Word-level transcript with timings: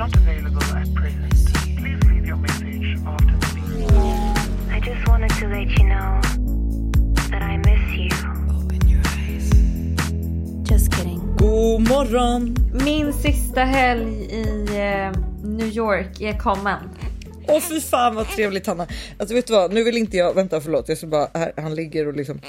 not 0.00 0.16
available 0.16 0.62
at 0.62 0.94
present. 0.94 1.34
Please 1.76 2.00
leave 2.10 2.26
your 2.26 2.36
message 2.36 2.96
after 3.06 3.36
the 3.42 3.48
beep. 3.54 4.74
I 4.76 4.80
just 4.80 5.08
wanted 5.08 5.30
to 5.40 5.46
let 5.48 5.68
you 5.78 5.84
know 5.92 6.20
that 7.30 7.42
I 7.42 7.56
miss 7.58 7.84
you. 7.98 8.08
Just 10.62 10.92
kidding. 10.92 11.36
God 11.36 11.88
morgon! 11.88 12.56
Min 12.84 13.12
sista 13.12 13.60
helg 13.60 14.08
i 14.24 14.66
eh, 14.68 15.12
New 15.44 15.68
York 15.68 16.20
är 16.20 16.38
kommen. 16.38 16.78
Åh 17.48 17.60
fy 17.60 17.80
fan 17.80 18.14
vad 18.14 18.28
trevligt 18.28 18.66
Hanna. 18.66 18.86
Alltså 19.18 19.34
vet 19.34 19.46
du 19.46 19.52
vad, 19.52 19.72
nu 19.72 19.84
vill 19.84 19.96
inte 19.96 20.16
jag, 20.16 20.34
vänta 20.34 20.60
förlåt, 20.60 20.88
jag 20.88 20.98
ska 20.98 21.06
bara, 21.06 21.28
här, 21.34 21.52
han 21.56 21.74
ligger 21.74 22.08
och 22.08 22.16
liksom. 22.16 22.40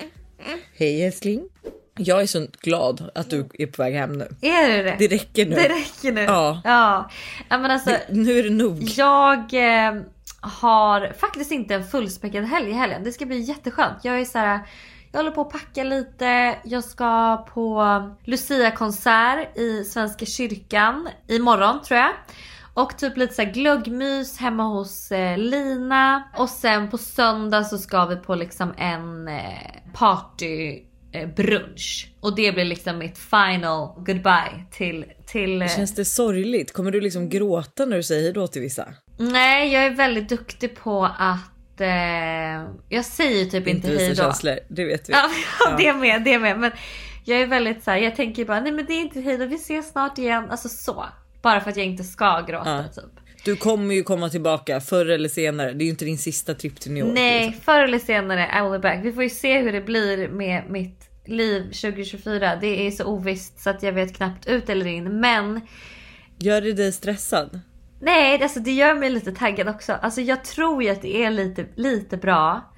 Hej 0.77 1.05
älskling. 1.05 1.41
Jag 1.97 2.21
är 2.21 2.27
så 2.27 2.47
glad 2.61 3.11
att 3.15 3.29
du 3.29 3.49
är 3.53 3.67
på 3.67 3.81
väg 3.83 3.93
hem 3.93 4.13
nu. 4.13 4.27
Är 4.41 4.67
det 4.67 4.83
det? 4.83 4.95
Det 4.99 5.07
räcker 5.07 5.45
nu. 5.45 5.55
Det 5.55 5.69
räcker 5.69 6.11
nu. 6.11 6.21
Ja. 6.21 6.61
ja. 6.63 7.09
ja 7.49 7.57
men 7.57 7.71
alltså, 7.71 7.89
Det, 7.89 8.05
nu 8.09 8.39
är 8.39 8.43
det 8.43 8.49
nog. 8.49 8.83
jag 8.83 9.53
eh, 9.53 10.01
har 10.41 11.13
faktiskt 11.19 11.51
inte 11.51 11.75
en 11.75 11.87
fullspäckad 11.87 12.43
helg 12.43 12.69
i 12.69 12.73
helgen. 12.73 13.03
Det 13.03 13.11
ska 13.11 13.25
bli 13.25 13.39
jätteskönt. 13.39 13.97
Jag 14.03 14.19
är 14.19 14.25
så 14.25 14.37
här. 14.37 14.59
Jag 15.11 15.19
håller 15.19 15.31
på 15.31 15.41
att 15.41 15.49
packa 15.49 15.83
lite. 15.83 16.55
Jag 16.63 16.83
ska 16.83 17.37
på 17.53 17.83
Lucia-konsert 18.23 19.57
i 19.57 19.83
Svenska 19.83 20.25
kyrkan 20.25 21.09
imorgon 21.27 21.81
tror 21.81 21.99
jag. 21.99 22.11
Och 22.73 22.97
typ 22.97 23.17
lite 23.17 23.33
så 23.33 23.41
här 23.41 23.51
glöggmys 23.51 24.37
hemma 24.37 24.63
hos 24.63 25.11
eh, 25.11 25.37
Lina. 25.37 26.23
Och 26.37 26.49
sen 26.49 26.89
på 26.89 26.97
söndag 26.97 27.63
så 27.63 27.77
ska 27.77 28.05
vi 28.05 28.15
på 28.15 28.35
liksom 28.35 28.73
en 28.77 29.27
eh, 29.27 29.93
party 29.93 30.79
brunch. 31.35 32.07
Och 32.19 32.35
det 32.35 32.51
blir 32.51 32.65
liksom 32.65 32.97
mitt 32.97 33.17
final 33.17 33.87
goodbye 33.97 34.65
till... 34.71 35.05
till 35.27 35.61
eh, 35.61 35.67
Känns 35.67 35.95
det 35.95 36.05
sorgligt? 36.05 36.73
Kommer 36.73 36.91
du 36.91 37.01
liksom 37.01 37.29
gråta 37.29 37.85
när 37.85 37.97
du 37.97 38.03
säger 38.03 38.21
hejdå 38.23 38.47
till 38.47 38.61
vissa? 38.61 38.87
Nej, 39.19 39.73
jag 39.73 39.85
är 39.85 39.89
väldigt 39.89 40.29
duktig 40.29 40.75
på 40.75 41.05
att... 41.17 41.81
Eh, 41.81 41.89
jag 42.89 43.05
säger 43.05 43.45
typ 43.45 43.67
inte, 43.67 43.87
visa 43.89 44.01
hej 44.03 44.09
då. 44.09 44.15
känslor, 44.15 44.55
det 44.69 44.85
vet 44.85 45.09
vi. 45.09 45.13
Ja, 45.13 45.29
ja, 45.59 45.75
det 45.77 45.93
med, 45.93 46.23
det 46.23 46.39
med. 46.39 46.59
Men 46.59 46.71
jag 47.25 47.41
är 47.41 47.47
väldigt 47.47 47.83
så 47.83 47.91
här, 47.91 47.97
jag 47.97 48.15
tänker 48.15 48.45
bara 48.45 48.59
nej 48.59 48.71
men 48.71 48.85
det 48.85 48.93
är 48.93 49.01
inte 49.01 49.21
hej 49.21 49.37
då, 49.37 49.45
vi 49.45 49.55
ses 49.55 49.91
snart 49.91 50.17
igen. 50.17 50.47
Alltså 50.49 50.69
så. 50.69 51.05
Bara 51.41 51.61
för 51.61 51.69
att 51.69 51.77
jag 51.77 51.85
inte 51.85 52.03
ska 52.03 52.41
gråta 52.41 52.69
Ja. 52.69 53.01
typ. 53.01 53.11
Du 53.45 53.55
kommer 53.55 53.95
ju 53.95 54.03
komma 54.03 54.29
tillbaka 54.29 54.79
förr 54.79 55.05
eller 55.05 55.29
senare. 55.29 55.73
Det 55.73 55.83
är 55.83 55.85
ju 55.85 55.91
inte 55.91 56.05
din 56.05 56.17
sista 56.17 56.53
tripp 56.53 56.79
till 56.79 56.91
New 56.91 57.05
York. 57.05 57.13
Nej, 57.15 57.45
liksom. 57.45 57.61
förr 57.63 57.83
eller 57.83 57.99
senare 57.99 58.49
I 58.59 58.61
will 58.61 58.71
be 58.71 58.79
back. 58.79 58.99
Vi 59.05 59.13
får 59.13 59.23
ju 59.23 59.29
se 59.29 59.59
hur 59.59 59.71
det 59.71 59.81
blir 59.81 60.27
med 60.27 60.63
mitt 60.69 61.09
liv 61.25 61.61
2024. 61.63 62.55
Det 62.55 62.87
är 62.87 62.91
så 62.91 63.05
ovisst 63.05 63.59
så 63.59 63.69
att 63.69 63.83
jag 63.83 63.93
vet 63.93 64.15
knappt 64.15 64.47
ut 64.47 64.69
eller 64.69 64.87
in. 64.87 65.19
Men 65.19 65.61
Gör 66.39 66.61
det 66.61 66.73
dig 66.73 66.91
stressad? 66.91 67.59
Nej, 68.01 68.43
alltså 68.43 68.59
det 68.59 68.71
gör 68.71 68.95
mig 68.95 69.09
lite 69.09 69.31
taggad 69.31 69.69
också. 69.69 69.93
Alltså 69.93 70.21
jag 70.21 70.45
tror 70.45 70.83
ju 70.83 70.89
att 70.89 71.01
det 71.01 71.23
är 71.23 71.31
lite, 71.31 71.65
lite 71.75 72.17
bra 72.17 72.73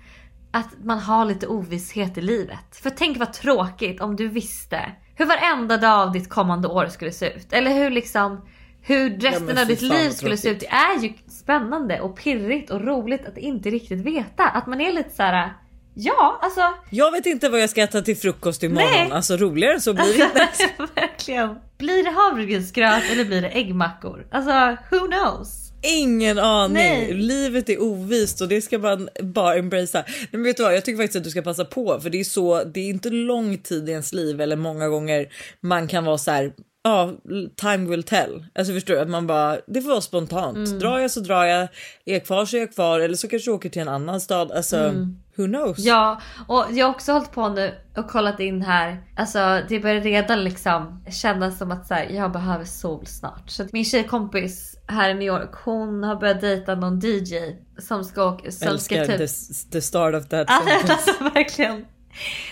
att 0.52 0.70
man 0.84 1.00
har 1.00 1.26
lite 1.26 1.48
ovisshet 1.48 2.18
i 2.18 2.22
livet. 2.22 2.76
För 2.82 2.90
tänk 2.90 3.18
vad 3.18 3.34
tråkigt 3.34 4.02
om 4.02 4.16
du 4.16 4.28
visste 4.28 4.92
hur 5.16 5.26
varenda 5.26 5.78
dag 5.78 6.00
av 6.00 6.12
ditt 6.12 6.30
kommande 6.30 6.68
år 6.68 6.88
skulle 6.88 7.12
se 7.12 7.34
ut. 7.34 7.54
Eller 7.54 7.74
hur 7.74 7.90
liksom 7.90 8.48
hur 8.86 9.20
resten 9.20 9.46
men 9.46 9.58
av 9.58 9.68
ditt 9.68 9.82
liv 9.82 10.10
skulle 10.10 10.38
se 10.38 10.50
ut. 10.50 10.60
Det 10.60 10.68
är 10.68 11.04
ju 11.04 11.14
spännande 11.28 12.00
och 12.00 12.18
pirrigt 12.18 12.72
och 12.72 12.82
roligt 12.82 13.26
att 13.26 13.38
inte 13.38 13.70
riktigt 13.70 14.00
veta. 14.00 14.44
Att 14.44 14.68
man 14.68 14.82
är 14.82 14.94
lite 14.94 15.10
så 15.16 15.24
här. 15.24 15.54
ja 15.94 16.40
alltså. 16.42 16.62
Jag 16.90 17.12
vet 17.12 17.26
inte 17.26 17.50
vad 17.50 17.62
jag 17.62 17.70
ska 17.70 17.82
äta 17.82 18.02
till 18.02 18.18
frukost 18.18 18.64
imorgon. 18.64 18.90
Nej. 18.92 19.12
Alltså 19.12 19.38
roligare 19.38 19.80
så 19.80 19.94
blir 19.94 20.18
det 20.18 20.24
inte. 20.24 20.94
verkligen. 21.02 21.56
Blir 21.78 22.04
det 22.04 22.12
havregrynsgröt 22.12 23.04
eller 23.12 23.26
blir 23.26 23.42
det 23.42 23.50
äggmackor? 23.50 24.28
Alltså 24.32 24.78
who 24.92 25.08
knows? 25.08 25.60
Ingen 25.86 26.40
aning. 26.40 26.74
Nej. 26.74 27.14
Livet 27.14 27.70
är 27.70 27.82
ovist 27.82 28.42
och 28.42 28.48
det 28.48 28.62
ska 28.62 28.80
man 28.80 29.10
bara 29.22 29.56
embracea. 29.56 30.04
Men 30.32 30.44
vet 30.44 30.58
du 30.58 30.64
vad? 30.64 30.76
Jag 30.76 30.86
tycker 30.86 30.98
faktiskt 30.98 31.16
att 31.18 31.24
du 31.24 31.30
ska 31.30 31.42
passa 31.42 31.66
på 31.66 32.00
för 32.00 32.10
det 32.10 32.20
är 32.20 32.24
så. 32.24 32.64
Det 32.64 32.80
är 32.80 32.90
inte 32.90 33.10
lång 33.10 33.58
tid 33.58 33.90
i 33.90 33.92
ens 33.92 34.14
liv 34.14 34.42
eller 34.42 34.56
många 34.56 34.88
gånger 34.88 35.28
man 35.62 35.88
kan 35.88 36.06
vara 36.06 36.18
så 36.18 36.32
här. 36.32 36.54
Ja, 36.86 37.14
time 37.56 37.90
will 37.90 38.04
tell. 38.04 38.46
Alltså 38.56 38.74
förstår 38.74 38.94
du? 38.94 39.00
Att 39.00 39.10
man 39.10 39.28
bara, 39.28 39.58
det 39.68 39.82
får 39.82 39.90
vara 39.90 40.02
spontant. 40.02 40.58
Mm. 40.58 40.80
Drar 40.80 41.00
jag 41.00 41.12
så 41.12 41.20
drar 41.20 41.44
jag. 41.44 41.62
Är 41.62 41.70
jag 42.14 42.26
kvar 42.26 42.46
så 42.46 42.56
är 42.56 42.60
jag 42.60 42.74
kvar. 42.74 43.00
Eller 43.00 43.16
så 43.16 43.28
kanske 43.28 43.50
jag 43.50 43.56
åker 43.56 43.70
till 43.70 43.82
en 43.82 43.88
annan 43.88 44.22
stad. 44.22 44.52
Alltså, 44.52 44.92
who 45.36 45.46
knows? 45.46 45.78
Mm. 45.78 45.88
Ja, 45.88 46.22
och 46.48 46.66
jag 46.72 46.86
har 46.86 46.94
också 46.94 47.12
hållit 47.12 47.32
på 47.32 47.50
nu 47.50 47.74
och 47.98 48.08
kollat 48.10 48.40
in 48.40 48.62
här. 48.62 49.04
Alltså 49.16 49.62
det 49.70 49.80
börjar 49.80 50.02
redan 50.02 50.44
liksom 50.44 51.04
kännas 51.12 51.58
som 51.58 51.72
att 51.72 51.88
så 51.88 51.94
här, 51.94 52.10
jag 52.10 52.32
behöver 52.32 52.66
sol 52.66 53.06
snart. 53.06 53.50
Så 53.50 53.68
min 53.72 53.86
tjejkompis 53.86 54.76
här 54.88 55.10
i 55.10 55.14
New 55.14 55.28
York, 55.28 55.52
hon 55.66 56.04
har 56.04 56.16
börjat 56.16 56.42
dejta 56.42 56.76
någon 56.76 57.00
DJ 57.00 57.36
som 57.78 58.04
ska 58.04 58.26
åka, 58.26 58.52
som 58.52 58.60
ska 58.60 58.70
Älskar 58.70 59.06
typ... 59.06 59.18
the, 59.18 59.72
the 59.72 59.82
start 59.82 60.16
of 60.16 60.28
that 60.28 60.48
sentence. 60.68 60.94
alltså 60.94 61.24
verkligen. 61.24 61.86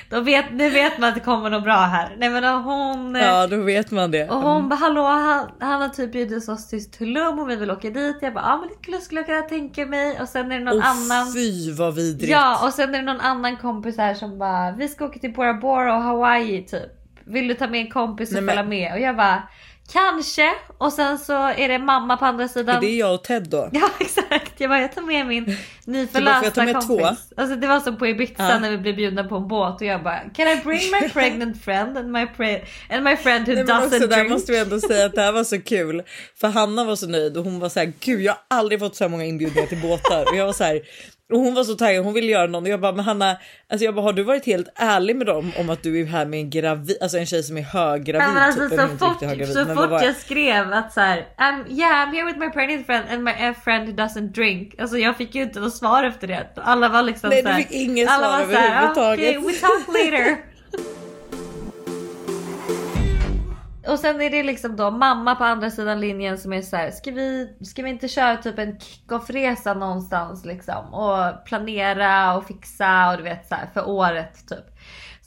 Då 0.10 0.20
vet, 0.22 0.46
nu 0.54 0.70
vet 0.70 0.98
man 0.98 1.10
att 1.10 1.16
det 1.16 1.22
kommer 1.22 1.50
något 1.50 1.64
bra 1.64 1.76
här. 1.78 2.16
Nej 2.18 2.30
men 2.30 2.44
hon... 2.64 3.16
eh, 3.16 3.22
Ja, 3.22 3.48
då 3.48 3.58
vet 3.58 3.92
man 3.92 4.12
det. 4.12 4.30
Och 4.30 4.42
hon 4.42 4.70
bara 4.70 4.76
hallå 4.76 5.04
han, 5.04 5.50
han 5.60 5.82
har 5.82 5.90
typ 5.90 6.12
bjudit 6.12 6.50
oss 6.50 6.68
till 6.68 6.92
Tulum 6.92 7.40
och 7.40 7.50
vi 7.50 7.56
vill 7.56 7.72
åka 7.72 7.90
dit. 7.90 8.18
Jag 8.22 8.34
bara 8.34 8.46
ja 8.46 8.58
men 8.58 8.70
det 8.94 9.02
skulle- 9.02 9.20
jag 9.22 9.26
kunna 9.28 9.42
tänka 9.42 9.86
mig. 9.86 10.20
Och 10.22 10.30
sen 10.30 10.52
är 10.52 10.60
det 10.60 10.66
någon 10.66 10.78
Åh, 10.78 10.90
annan. 10.90 11.34
fy 11.34 11.72
vad 11.72 11.96
vidrigt. 11.96 12.32
Ja 12.32 12.66
och 12.68 12.74
sen 12.74 12.96
är 12.96 13.00
det 13.00 13.06
någon 13.06 13.22
annan 13.22 13.58
kompis 13.58 13.98
här 13.98 14.14
som 14.14 14.40
bara 14.40 14.72
vi 14.72 14.88
ska 14.88 15.06
åka 15.06 15.20
till 15.20 15.34
Bora 15.34 15.54
Bora 15.54 15.96
och 15.96 16.02
Hawaii 16.04 16.66
typ. 16.66 16.92
Vill 17.26 17.48
du 17.48 17.54
ta 17.54 17.68
med 17.68 17.82
en 17.82 17.90
kompis 17.92 18.30
och 18.30 18.34
Nej, 18.34 18.44
men- 18.44 18.56
följa 18.56 18.70
med? 18.70 18.94
Och 18.94 19.00
jag 19.00 19.16
bara 19.18 19.44
kanske. 19.94 20.50
Och 20.78 20.94
sen 20.94 21.18
så 21.20 21.34
är 21.48 21.68
det 21.68 21.80
mamma 21.80 22.18
på 22.18 22.26
andra 22.26 22.48
sidan. 22.48 22.82
Det 22.82 22.88
är 22.88 23.00
jag 23.00 23.14
och 23.14 23.24
Ted 23.24 23.50
då. 23.50 23.70
Ja 23.74 23.90
exakt. 24.00 24.52
Jag 24.58 24.70
bara 24.70 24.82
jag 24.82 24.94
tar 24.96 25.02
med 25.02 25.28
min 25.28 25.58
nyförlösta 25.86 26.64
med 26.66 26.74
kompis. 26.76 26.88
två? 26.88 27.42
Alltså 27.42 27.56
det 27.56 27.68
var 27.68 27.80
som 27.80 27.98
på 27.98 28.08
Ibiza 28.08 28.34
Ja. 28.38 28.60
när 28.60 28.70
vi 28.72 28.78
blev 28.78 28.96
bjudna 28.96 29.24
på 29.24 29.36
en 29.36 29.48
båt 29.48 29.82
och 29.82 29.88
jag 29.88 30.04
bara 30.04 30.20
can 30.20 30.48
I 30.48 30.56
bring 30.64 30.92
my 31.02 31.10
pregnant 31.14 31.64
friend 31.64 31.98
and 31.98 32.12
my, 32.12 32.26
pre- 32.26 32.62
and 32.90 33.04
my 33.04 33.16
friend 33.18 33.48
who 33.48 33.54
Nej, 33.54 33.64
doesn't 33.64 33.86
också, 33.86 34.00
där 34.00 34.08
drink? 34.08 34.30
måste 34.30 34.52
vi 34.52 34.58
ändå 34.60 34.80
säga 34.80 35.06
att 35.06 35.14
det 35.16 35.22
här 35.22 35.32
var 35.32 35.44
så 35.44 35.62
kul. 35.62 36.04
För 36.42 36.48
Hanna 36.48 36.84
var 36.84 36.96
så 36.96 37.08
nöjd 37.08 37.38
och 37.38 37.44
hon 37.44 37.60
var 37.60 37.70
så 37.70 37.80
här, 37.80 37.94
gud 38.00 38.22
jag 38.22 38.32
har 38.34 38.58
aldrig 38.58 38.80
fått 38.80 38.96
så 38.96 39.04
här 39.04 39.10
många 39.10 39.26
inbjudningar 39.26 39.68
till 39.68 39.82
båtar. 39.82 40.26
Och 40.32 40.36
jag 40.38 40.46
var 40.46 40.54
så 40.54 40.64
här, 40.64 40.82
och 41.32 41.40
hon 41.40 41.54
var 41.54 41.64
så 41.64 41.76
taggad, 41.76 42.04
hon 42.06 42.14
ville 42.14 42.32
göra 42.32 42.48
någon 42.48 42.64
och 42.64 42.70
jag 42.70 42.82
bara, 42.82 42.92
men 42.92 43.06
Hanna, 43.06 43.38
alltså 43.70 43.86
jag 43.86 43.96
bara, 43.96 44.02
har 44.02 44.14
du 44.14 44.24
varit 44.24 44.46
helt 44.46 44.68
ärlig 44.76 45.16
med 45.16 45.28
dem 45.28 45.52
om 45.60 45.70
att 45.70 45.84
du 45.84 46.02
är 46.02 46.06
här 46.06 46.26
med 46.26 46.40
en 46.40 46.50
gravid, 46.50 46.98
alltså 47.02 47.18
en 47.18 47.26
tjej 47.26 47.44
som 47.44 47.58
är 47.58 47.62
höggravid? 47.62 48.28
Ja, 48.28 48.34
men 48.34 48.44
alltså, 48.44 48.70
typ, 48.70 48.80
så 48.80 48.88
fort, 48.88 49.22
höggravid, 49.24 49.54
så 49.54 49.66
fort 49.66 49.90
var- 49.90 50.04
jag 50.04 50.16
skrev 50.16 50.74
att 50.74 50.94
så 50.94 51.00
här, 51.02 51.18
um, 51.18 51.66
yeah 51.70 51.92
I'm 52.08 52.12
here 52.14 52.26
with 52.26 52.40
my 52.40 52.50
pregnant 52.50 52.86
friend 52.86 53.06
and 53.12 53.24
my 53.24 53.54
friend 53.64 54.00
doesn't 54.00 54.28
drink. 54.34 54.76
Alltså 54.80 54.98
jag 54.98 55.18
fick 55.18 55.36
ju 55.36 55.42
inte 55.42 55.60
något 55.60 55.76
svar 55.76 56.04
efter 56.04 56.28
det. 56.28 56.48
Alla 56.56 56.90
var 56.90 57.02
liksom 57.04 57.30
Nej, 57.30 57.42
så 57.42 57.48
du 57.48 57.54
här, 57.54 57.62
fick 57.62 57.72
inget 57.72 58.10
alla 58.10 58.28
svar 58.28 58.46
var 58.48 58.54
så 58.54 58.60
här, 58.60 58.70
överhuvudtaget. 58.70 59.38
Okay, 59.38 59.52
we 59.52 59.58
talk 59.58 59.88
later. 59.88 60.38
Och 63.88 64.00
sen 64.00 64.22
är 64.22 64.30
det 64.30 64.44
liksom 64.44 64.76
då 64.76 64.92
mamma 64.92 65.36
på 65.36 65.44
andra 65.44 65.72
sidan 65.72 66.00
linjen 66.00 66.38
som 66.38 66.54
är 66.54 66.62
så 66.62 66.76
här, 66.76 66.92
ska 66.92 67.12
vi, 67.12 67.58
ska 67.62 67.84
vi 67.84 67.90
inte 67.90 68.08
köra 68.08 68.38
typ 68.38 68.60
en 68.60 68.80
kick-off-resa 68.80 69.74
någonstans 69.74 70.46
liksom? 70.46 70.94
Och 70.94 71.46
planera 71.46 72.38
och 72.38 72.48
fixa 72.48 73.12
och 73.12 73.18
du 73.18 73.24
vet 73.24 73.48
så 73.48 73.56
här, 73.56 73.70
för 73.74 73.90
året 73.90 74.48
typ. 74.48 74.66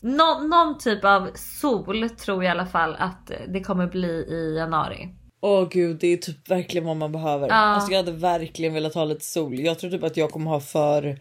Nå, 0.01 0.39
någon 0.39 0.79
typ 0.79 1.05
av 1.05 1.29
sol 1.35 2.11
tror 2.11 2.45
jag 2.45 2.51
i 2.51 2.59
alla 2.59 2.67
fall 2.67 2.97
att 2.99 3.31
det 3.49 3.61
kommer 3.61 3.87
bli 3.87 4.09
i 4.09 4.57
januari. 4.59 5.09
Åh 5.41 5.69
gud, 5.71 5.97
det 6.01 6.07
är 6.07 6.17
typ 6.17 6.51
verkligen 6.51 6.87
vad 6.87 6.97
man 6.97 7.13
behöver. 7.13 7.49
Ja. 7.49 7.55
Alltså 7.55 7.91
jag 7.93 7.99
hade 7.99 8.13
verkligen 8.13 8.75
velat 8.75 8.95
ha 8.95 9.05
lite 9.05 9.25
sol. 9.25 9.61
Jag 9.61 9.79
tror 9.79 9.91
typ 9.91 10.03
att 10.03 10.17
jag 10.17 10.31
kommer 10.31 10.51
ha 10.51 10.61
för 10.61 11.19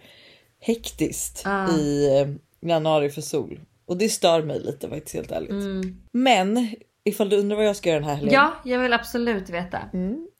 hektiskt 0.59 1.41
Ja. 1.45 1.69
i 1.71 2.07
eh, 2.19 2.27
januari 2.69 3.09
för 3.09 3.21
sol. 3.21 3.59
Och 3.85 3.97
det 3.97 4.09
stör 4.09 4.41
mig 4.41 4.59
lite 4.59 4.89
faktiskt 4.89 5.15
helt 5.15 5.31
ärligt. 5.31 5.85
Men 6.11 6.75
ifall 7.05 7.29
du 7.29 7.37
undrar 7.37 7.57
vad 7.57 7.65
jag 7.65 7.75
ska 7.75 7.89
göra 7.89 7.99
den 7.99 8.09
här 8.09 8.15
helgen. 8.15 8.33
Ja, 8.33 8.53
jag 8.63 8.79
vill 8.79 8.93
absolut 8.93 9.49
veta. 9.49 9.79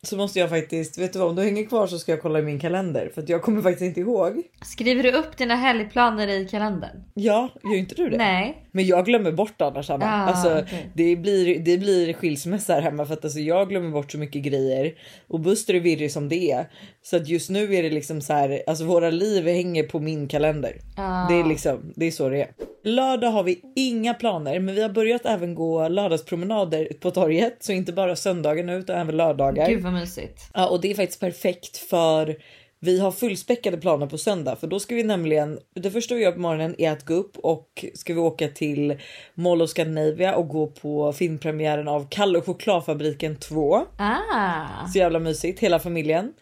Så 0.04 0.18
måste 0.18 0.40
jag 0.40 0.50
faktiskt, 0.50 0.98
vet 0.98 1.14
du 1.14 1.20
vad 1.20 1.30
om 1.30 1.36
du 1.36 1.42
hänger 1.42 1.66
kvar 1.66 1.88
så 1.88 2.00
ska 2.00 2.12
jag 2.12 2.22
kolla 2.22 2.40
i 2.40 2.42
min 2.42 2.60
kalender 2.60 3.12
för 3.14 3.22
att 3.22 3.30
jag 3.30 3.42
kommer 3.42 3.62
faktiskt 3.62 3.82
inte 3.82 4.00
ihåg. 4.00 4.44
Skriver 4.62 5.04
du 5.04 5.12
upp 5.12 5.38
dina 5.38 5.56
helgplaner 5.56 6.28
i 6.28 6.48
kalendern? 6.48 7.04
Ja, 7.14 7.50
gör 7.64 7.76
inte 7.76 7.96
du 7.96 8.10
det? 8.10 8.18
Nej. 8.18 8.63
Men 8.76 8.86
jag 8.86 9.06
glömmer 9.06 9.32
bort 9.32 9.62
annars 9.62 9.90
Anna. 9.90 10.06
Ah, 10.06 10.10
alltså, 10.10 10.60
okej. 10.60 10.92
det, 10.94 11.16
blir, 11.16 11.60
det 11.60 11.78
blir 11.78 12.14
skilsmässa 12.14 12.74
här 12.74 12.82
hemma 12.82 13.06
för 13.06 13.14
att 13.14 13.24
alltså, 13.24 13.40
jag 13.40 13.70
glömmer 13.70 13.90
bort 13.90 14.12
så 14.12 14.18
mycket 14.18 14.44
grejer 14.44 14.94
och 15.28 15.40
Buster 15.40 15.74
är 15.74 15.80
virrig 15.80 16.12
som 16.12 16.30
det 16.30 16.52
är. 16.52 16.70
Så 17.02 17.16
att 17.16 17.28
just 17.28 17.50
nu 17.50 17.76
är 17.76 17.84
det 17.84 17.90
liksom 17.90 18.22
så 18.22 18.34
här, 18.34 18.64
alltså 18.68 18.86
våra 18.86 19.10
liv 19.10 19.48
hänger 19.48 19.84
på 19.84 20.00
min 20.00 20.28
kalender. 20.28 20.78
Ah. 20.98 21.28
Det 21.28 21.40
är 21.40 21.44
liksom, 21.44 21.94
det 21.96 22.06
är 22.06 22.12
så 22.12 22.30
det 22.30 22.42
är. 22.42 22.50
Lördag 22.84 23.30
har 23.30 23.44
vi 23.44 23.62
inga 23.76 24.14
planer, 24.14 24.60
men 24.60 24.76
vi 24.76 24.82
har 24.82 24.90
börjat 24.90 25.26
även 25.26 25.56
gå 25.56 25.88
lördagspromenader 25.88 26.88
på 27.00 27.12
torget, 27.12 27.58
så 27.60 27.72
inte 27.72 27.94
bara 27.94 28.16
söndagar 28.16 28.64
nu 28.64 28.76
utan 28.76 29.00
även 29.00 29.18
lördagar. 29.18 29.68
Gud 29.70 29.84
vad 29.84 29.94
mysigt. 29.94 30.50
Ja, 30.54 30.68
och 30.68 30.82
det 30.82 30.92
är 30.92 30.96
faktiskt 30.96 31.20
perfekt 31.20 31.78
för 31.78 32.36
Vi 32.84 33.00
har 33.00 33.12
fullspäckade 33.12 33.78
planer 33.78 34.08
på 34.08 34.18
söndag 34.18 34.56
för 34.56 34.68
då 34.68 34.80
ska 34.80 34.96
vi 34.96 35.04
nämligen. 35.04 35.60
Det 35.74 35.92
första 35.92 36.16
vi 36.16 36.22
gör 36.22 36.32
på 36.32 36.40
morgonen 36.40 36.76
är 36.78 36.92
att 36.92 37.06
gå 37.06 37.14
upp 37.14 37.38
och 37.38 37.86
ska 37.94 38.14
vi 38.14 38.20
åka 38.20 38.48
till 38.48 38.98
Mall 39.34 39.62
of 39.62 39.70
Scandinavia 39.70 40.36
och 40.36 40.48
gå 40.48 40.68
på 40.68 41.14
filmpremiären 41.14 41.88
av 41.88 42.08
Kalle 42.10 42.38
och 42.38 42.46
chokladfabriken 42.46 43.36
2. 43.36 43.86
Ah. 43.98 44.88
Så 44.94 44.98
jävla 44.98 45.20
mysigt 45.20 45.60
hela 45.60 45.80
familjen. 45.80 46.34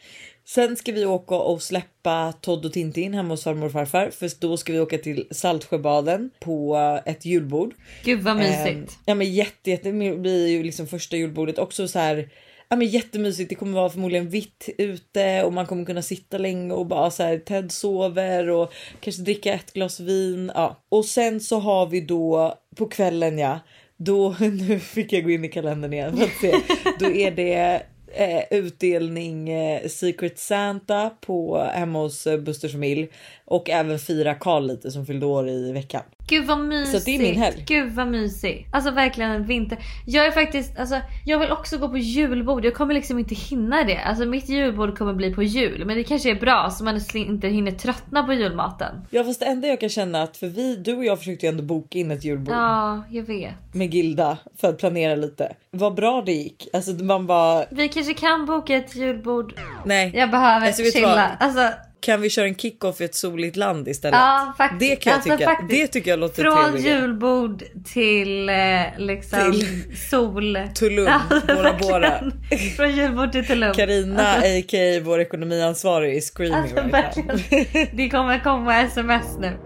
Sen 0.45 0.75
ska 0.75 0.91
vi 0.91 1.05
åka 1.05 1.35
och 1.35 1.61
släppa 1.61 2.33
Todd 2.41 2.65
och 2.65 2.73
Tintin 2.73 3.13
hemma 3.13 3.29
hos 3.29 3.43
farmor 3.43 3.65
och 3.65 3.71
farfar 3.71 4.09
för 4.09 4.29
då 4.39 4.57
ska 4.57 4.73
vi 4.73 4.79
åka 4.79 4.97
till 4.97 5.27
Saltsjöbaden 5.31 6.29
på 6.39 6.77
ett 7.05 7.25
julbord. 7.25 7.73
Gud 8.03 8.21
vad 8.21 8.35
mysigt. 8.35 8.67
Ehm, 8.67 8.87
ja 9.05 9.15
men 9.15 9.33
jätte, 9.33 9.69
jätte 9.69 9.91
det 9.91 10.17
blir 10.17 10.47
ju 10.47 10.63
liksom 10.63 10.87
första 10.87 11.17
julbordet 11.17 11.59
också 11.59 11.87
så 11.87 11.99
här. 11.99 12.29
Ja 12.71 12.77
men 12.77 12.87
jättemysigt. 12.87 13.49
Det 13.49 13.55
kommer 13.55 13.73
vara 13.73 13.89
förmodligen 13.89 14.29
vitt 14.29 14.69
ute 14.77 15.43
och 15.43 15.53
man 15.53 15.65
kommer 15.65 15.85
kunna 15.85 16.01
sitta 16.01 16.37
länge 16.37 16.73
och 16.73 16.85
bara 16.85 17.11
så 17.11 17.23
här 17.23 17.37
Ted 17.37 17.71
sover 17.71 18.49
och 18.49 18.73
kanske 18.99 19.21
dricka 19.21 19.53
ett 19.53 19.73
glas 19.73 19.99
vin. 19.99 20.51
Ja, 20.55 20.83
och 20.89 21.05
sen 21.05 21.41
så 21.41 21.59
har 21.59 21.85
vi 21.85 22.01
då 22.01 22.55
på 22.75 22.87
kvällen 22.87 23.37
ja. 23.37 23.59
Då 23.97 24.35
nu 24.39 24.79
fick 24.79 25.13
jag 25.13 25.23
gå 25.23 25.29
in 25.29 25.45
i 25.45 25.49
kalendern 25.49 25.93
igen 25.93 26.17
för 26.17 26.23
att 26.23 26.41
se. 26.41 26.75
Då 26.99 27.11
är 27.11 27.31
det 27.31 27.83
eh, 28.13 28.43
utdelning 28.51 29.49
eh, 29.49 29.87
Secret 29.87 30.39
Santa 30.39 31.09
på 31.09 31.57
eh, 31.57 31.79
hemma 31.79 31.99
hos 31.99 32.27
eh, 32.27 32.39
Busters 32.39 32.71
familj 32.71 33.09
och 33.51 33.69
även 33.69 33.99
fira 33.99 34.33
Karl 34.35 34.67
lite 34.67 34.91
som 34.91 35.05
fyllde 35.05 35.25
år 35.25 35.49
i 35.49 35.71
veckan. 35.71 36.01
Gud 36.27 36.45
vad 36.45 36.59
mysigt. 36.59 36.99
Så 37.03 37.05
det 37.05 37.15
är 37.15 37.19
min 37.19 37.35
helg. 37.41 37.63
Gud 37.67 37.91
vad 37.91 38.07
mysigt. 38.07 38.67
Alltså 38.73 38.91
verkligen 38.91 39.31
en 39.31 39.45
vinter. 39.45 39.77
Jag 40.07 40.25
är 40.25 40.31
faktiskt, 40.31 40.79
alltså 40.79 40.95
jag 41.25 41.39
vill 41.39 41.51
också 41.51 41.77
gå 41.77 41.89
på 41.89 41.97
julbord. 41.97 42.65
Jag 42.65 42.73
kommer 42.73 42.93
liksom 42.93 43.19
inte 43.19 43.35
hinna 43.35 43.83
det. 43.83 43.97
Alltså 43.97 44.25
mitt 44.25 44.49
julbord 44.49 44.97
kommer 44.97 45.13
bli 45.13 45.33
på 45.33 45.43
jul. 45.43 45.85
Men 45.85 45.97
det 45.97 46.03
kanske 46.03 46.31
är 46.31 46.35
bra 46.35 46.69
så 46.71 46.83
man 46.83 46.99
inte 47.15 47.47
hinner 47.47 47.71
tröttna 47.71 48.23
på 48.23 48.33
julmaten. 48.33 48.95
Ja 49.09 49.23
fast 49.23 49.39
det 49.39 49.45
enda 49.45 49.67
jag 49.67 49.79
kan 49.79 49.89
känna 49.89 50.23
att 50.23 50.37
för 50.37 50.47
vi, 50.47 50.75
du 50.75 50.95
och 50.95 51.05
jag 51.05 51.19
försökte 51.19 51.45
ju 51.45 51.49
ändå 51.49 51.63
boka 51.63 51.97
in 51.99 52.11
ett 52.11 52.23
julbord 52.25 52.53
Ja, 52.55 53.03
jag 53.09 53.23
vet. 53.23 53.53
med 53.73 53.93
Gilda 53.93 54.37
för 54.61 54.69
att 54.69 54.77
planera 54.77 55.15
lite. 55.15 55.53
Vad 55.71 55.95
bra 55.95 56.21
det 56.25 56.31
gick. 56.33 56.67
Alltså 56.73 56.91
man 56.91 57.27
bara 57.27 57.65
Vi 57.71 57.87
kanske 57.89 58.13
kan 58.13 58.45
boka 58.45 58.75
ett 58.75 58.95
julbord. 58.95 59.53
nej. 59.85 60.11
Jag 60.15 60.31
behöver 60.31 60.67
Alltså, 60.67 60.83
chilla. 60.83 61.37
Alltså 61.39 61.69
Kan 62.01 62.21
vi 62.21 62.29
köra 62.29 62.45
en 62.45 62.55
kick-off 62.55 63.01
i 63.01 63.03
ett 63.03 63.15
soligt 63.15 63.55
land 63.55 63.87
istället? 63.87 64.19
ja 64.19 64.53
faktiskt. 64.57 64.79
Det 64.79 64.95
kan 64.95 65.11
jag 65.11 65.17
alltså, 65.17 65.37
tycka. 65.37 65.45
faktiskt. 65.49 65.69
Det 65.69 65.87
tycker 65.87 66.09
jag 66.09 66.19
låter 66.19 66.43
Från 66.43 66.63
trevligt. 66.63 66.85
julbord 66.85 67.63
till 67.93 68.49
eh, 68.49 68.55
liksom 68.97 69.51
Till 69.51 69.97
sol. 70.09 70.57
Tulum, 70.75 71.05
Ja, 71.05 71.21
Bora 71.55 71.73
Bora. 71.81 72.31
Från 72.77 72.91
julbord 72.95 73.31
till 73.31 73.47
Tulum. 73.47 73.73
Karina 73.73 74.23
aka 74.37 74.99
vår 75.03 75.19
ekonomiansvarig 75.21 76.17
är 76.17 76.21
screaming 76.21 76.55
Alltså 76.61 76.75
right 76.75 76.93
verkligen. 76.93 77.87
Det 77.97 78.09
kommer 78.09 78.39
komma 78.39 78.81
sms 78.81 79.37
nu. 79.39 79.57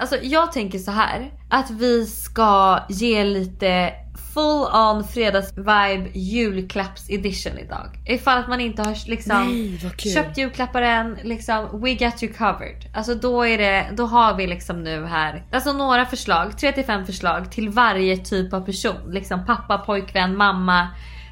Alltså 0.00 0.16
jag 0.22 0.52
tänker 0.52 0.78
så 0.78 0.90
här 0.90 1.32
att 1.50 1.70
vi 1.70 2.06
ska 2.06 2.78
ge 2.88 3.24
lite 3.24 3.92
full 4.34 4.66
on 4.74 5.04
fredagsvibe 5.04 6.10
julklapps 6.12 7.10
edition 7.10 7.58
idag. 7.58 7.88
Ifall 8.06 8.38
att 8.38 8.48
man 8.48 8.60
inte 8.60 8.82
har 8.82 9.08
liksom 9.08 9.46
Nej, 9.46 10.14
köpt 10.14 10.38
julklappar 10.38 10.82
än, 10.82 11.18
liksom 11.22 11.80
we 11.80 11.94
got 11.94 12.22
you 12.22 12.32
covered. 12.32 12.84
Alltså 12.94 13.14
då 13.14 13.46
är 13.46 13.58
det, 13.58 13.86
då 13.96 14.06
har 14.06 14.34
vi 14.34 14.46
liksom 14.46 14.84
nu 14.84 15.04
här, 15.06 15.46
alltså 15.52 15.72
några 15.72 16.06
förslag, 16.06 16.50
3-5 16.50 17.04
förslag 17.04 17.52
till 17.52 17.68
varje 17.68 18.16
typ 18.16 18.52
av 18.52 18.60
person. 18.60 19.10
Liksom 19.12 19.46
pappa, 19.46 19.78
pojkvän, 19.78 20.36
mamma. 20.36 20.88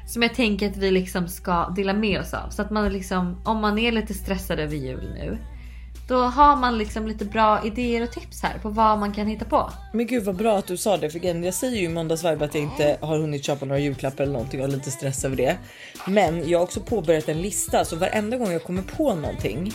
Som 0.07 0.21
jag 0.21 0.33
tänker 0.33 0.69
att 0.69 0.77
vi 0.77 0.91
liksom 0.91 1.27
ska 1.27 1.69
dela 1.69 1.93
med 1.93 2.19
oss 2.19 2.33
av. 2.33 2.49
Så 2.49 2.61
att 2.61 2.71
man 2.71 2.89
liksom, 2.89 3.41
om 3.45 3.61
man 3.61 3.79
är 3.79 3.91
lite 3.91 4.13
stressad 4.13 4.59
över 4.59 4.75
jul 4.75 5.11
nu. 5.13 5.37
Då 6.07 6.15
har 6.15 6.55
man 6.55 6.77
liksom 6.77 7.07
lite 7.07 7.25
bra 7.25 7.65
idéer 7.65 8.03
och 8.03 8.11
tips 8.11 8.41
här 8.43 8.59
på 8.59 8.69
vad 8.69 8.99
man 8.99 9.13
kan 9.13 9.27
hitta 9.27 9.45
på. 9.45 9.71
Men 9.93 10.07
gud 10.07 10.23
vad 10.23 10.35
bra 10.35 10.57
att 10.57 10.67
du 10.67 10.77
sa 10.77 10.97
det 10.97 11.09
för 11.09 11.25
jag 11.45 11.53
säger 11.53 11.77
ju 11.77 11.85
i 11.85 11.89
måndagsvibe 11.89 12.45
att 12.45 12.55
jag 12.55 12.63
inte 12.63 12.97
har 13.01 13.17
hunnit 13.17 13.45
köpa 13.45 13.65
några 13.65 13.79
julklappar 13.79 14.23
eller 14.23 14.33
någonting 14.33 14.61
och 14.61 14.69
lite 14.69 14.91
stress 14.91 15.25
över 15.25 15.35
det. 15.35 15.57
Men 16.07 16.49
jag 16.49 16.59
har 16.59 16.63
också 16.63 16.79
påbörjat 16.79 17.29
en 17.29 17.41
lista 17.41 17.85
så 17.85 17.95
varenda 17.95 18.37
gång 18.37 18.51
jag 18.51 18.63
kommer 18.63 18.81
på 18.81 19.15
någonting 19.15 19.73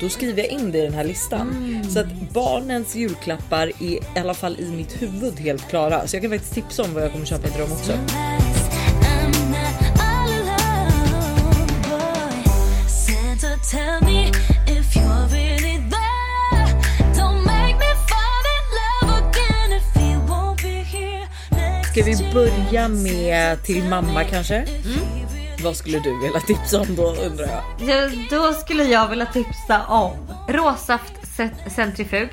då 0.00 0.08
skriver 0.08 0.42
jag 0.42 0.52
in 0.52 0.72
det 0.72 0.78
i 0.78 0.82
den 0.82 0.94
här 0.94 1.04
listan 1.04 1.80
så 1.90 2.00
att 2.00 2.32
barnens 2.32 2.94
julklappar 2.94 3.66
är 3.66 3.82
i 3.82 4.00
alla 4.16 4.34
fall 4.34 4.60
i 4.60 4.70
mitt 4.70 5.02
huvud 5.02 5.38
helt 5.38 5.68
klara. 5.68 6.06
Så 6.06 6.16
jag 6.16 6.22
kan 6.22 6.30
faktiskt 6.30 6.54
tipsa 6.54 6.82
om 6.82 6.94
vad 6.94 7.02
jag 7.02 7.12
kommer 7.12 7.24
köpa 7.24 7.48
till 7.48 7.60
dem 7.60 7.72
också. 7.72 7.92
Ska 21.96 22.04
vi 22.04 22.32
börja 22.34 22.88
med 22.88 23.62
till 23.62 23.84
mamma 23.84 24.24
kanske? 24.24 24.66
Vad 25.64 25.76
skulle 25.76 25.98
du 25.98 26.22
vilja 26.22 26.40
tipsa 26.40 26.80
om 26.80 26.96
då 26.96 27.14
undrar 27.14 27.46
jag? 27.46 27.88
Ja, 27.88 28.10
då 28.30 28.52
skulle 28.52 28.84
jag 28.84 29.08
vilja 29.08 29.26
tipsa 29.26 29.86
om 29.88 30.12
råsaft 30.48 31.12
cent- 31.36 31.72
centrifug. 31.72 32.28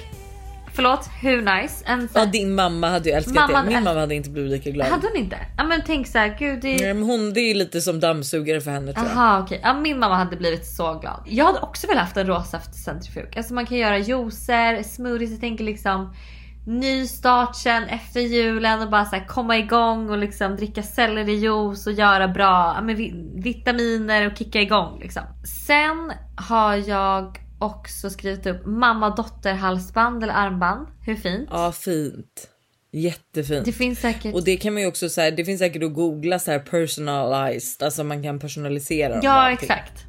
Förlåt, 0.74 1.10
hur 1.21 1.42
nice? 1.42 1.86
En 1.86 2.10
Ja, 2.13 2.25
din 2.25 2.56
mamma 2.56 2.89
hade 2.89 3.10
ju 3.10 3.15
älskat 3.15 3.36
Mamma 3.36 3.63
det. 3.63 3.69
Min 3.69 3.83
mamma 3.83 4.00
hade 4.00 4.15
inte 4.15 4.30
blivit 4.30 4.51
lika 4.51 4.69
glad. 4.69 4.88
Hade 4.88 5.07
hon 5.07 5.18
inte? 5.18 5.38
Ja 5.57 5.63
men 5.63 5.81
tänk 5.86 6.07
så 6.07 6.18
här, 6.18 6.36
gud 6.39 6.62
det 6.62 6.83
är... 6.83 6.94
Hon, 6.94 7.33
det 7.33 7.39
är 7.39 7.56
lite 7.56 7.81
som 7.81 8.00
dammsugare 8.00 8.62
för 8.62 8.71
henne 8.71 8.94
tror 8.94 9.07
jag. 9.07 9.18
Aha 9.18 9.39
okej, 9.39 9.60
ja, 9.63 9.74
min 9.74 10.00
mamma 10.00 10.15
hade 10.15 10.36
blivit 10.36 10.65
så 10.65 10.94
glad. 10.94 11.24
Jag 11.25 11.45
hade 11.45 11.60
också 11.60 11.88
velat 11.88 12.04
haft 12.04 12.18
en 12.18 12.27
råsaftcentrifug. 12.27 13.38
Alltså 13.38 13.54
man 13.54 13.65
kan 13.65 13.77
göra 13.77 13.98
juicer, 13.98 14.83
smoothies, 14.83 15.31
jag 15.31 15.42
tänker 15.42 15.63
liksom 15.63 16.13
ny 16.65 17.07
start 17.07 17.56
sen 17.56 17.83
efter 17.83 18.19
julen 18.19 18.81
och 18.81 18.89
bara 18.89 19.06
så 19.06 19.19
komma 19.27 19.57
igång 19.57 20.10
och 20.10 20.18
liksom 20.18 20.56
dricka 20.56 20.83
sellerijuice 20.83 21.88
och 21.88 21.94
göra 21.94 22.27
bra 22.27 22.81
men 22.83 22.95
vi- 22.95 23.31
vitaminer 23.36 24.27
och 24.31 24.38
kicka 24.38 24.62
igång 24.62 25.00
liksom. 25.00 25.24
Sen 25.68 26.12
har 26.36 26.75
jag 26.89 27.38
också 27.60 28.10
skrivit 28.10 28.45
upp 28.45 28.65
mamma 28.65 29.10
dotter 29.10 29.54
halsband 29.54 30.24
eller 30.24 30.33
armband. 30.33 30.88
Hur 31.06 31.15
fint? 31.15 31.50
Ja 31.51 31.71
fint. 31.71 32.50
Jättefint. 32.92 33.65
Det 33.65 33.71
finns 33.71 34.00
säkert. 34.00 34.33
Och 34.36 34.44
det 34.44 34.57
kan 34.57 34.74
man 34.74 34.81
ju 34.81 34.88
också 34.88 35.10
säga. 35.10 35.31
Det 35.31 35.45
finns 35.45 35.60
säkert 35.60 35.83
att 35.83 35.94
googla 35.94 36.39
så 36.39 36.51
här 36.51 36.60
personalized, 36.60 37.83
alltså 37.83 38.04
man 38.04 38.24
kan 38.24 38.39
personalisera. 38.39 39.19
Ja 39.24 39.51
exakt. 39.51 40.04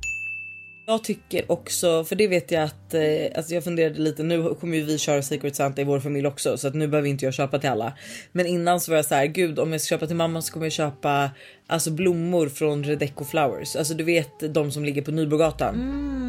Jag 0.87 1.05
tycker 1.05 1.53
också, 1.53 2.05
för 2.05 2.17
det 2.17 2.29
vet 2.29 2.51
jag 2.51 2.63
att, 2.63 2.95
eh, 2.95 3.03
alltså 3.37 3.55
jag 3.55 3.65
funderade 3.65 4.01
lite, 4.01 4.23
nu 4.23 4.55
kommer 4.55 4.77
ju 4.77 4.83
vi 4.83 4.99
köra 4.99 5.23
Secret 5.23 5.57
Santa 5.57 5.81
i 5.81 5.85
vår 5.85 6.01
familj 6.01 6.27
också 6.27 6.57
så 6.57 6.69
att 6.69 6.75
nu 6.75 6.89
behöver 6.89 7.09
inte 7.09 7.25
jag 7.25 7.35
köpa 7.35 7.59
till 7.59 7.71
alla. 7.71 7.93
Men 8.33 8.47
innan 8.47 8.81
så 8.81 8.91
var 8.91 8.97
jag 8.97 9.05
så 9.05 9.15
här, 9.15 9.27
gud 9.27 9.59
om 9.59 9.73
jag 9.73 9.81
ska 9.81 9.95
köpa 9.95 10.07
till 10.07 10.17
mamma 10.17 10.43
så 10.43 10.53
kommer 10.53 10.67
jag 10.67 10.73
köpa 10.73 11.31
alltså 11.67 11.91
blommor 11.91 12.49
från 12.49 12.85
Redeco 12.85 13.25
Flowers. 13.25 13.77
Alltså 13.77 13.95
du 13.95 14.05
vet 14.05 14.55
de 14.55 14.71
som 14.71 14.85
ligger 14.85 15.03
på 15.03 15.11
Nybrogatan. 15.11 15.75
Mm. 15.75 16.24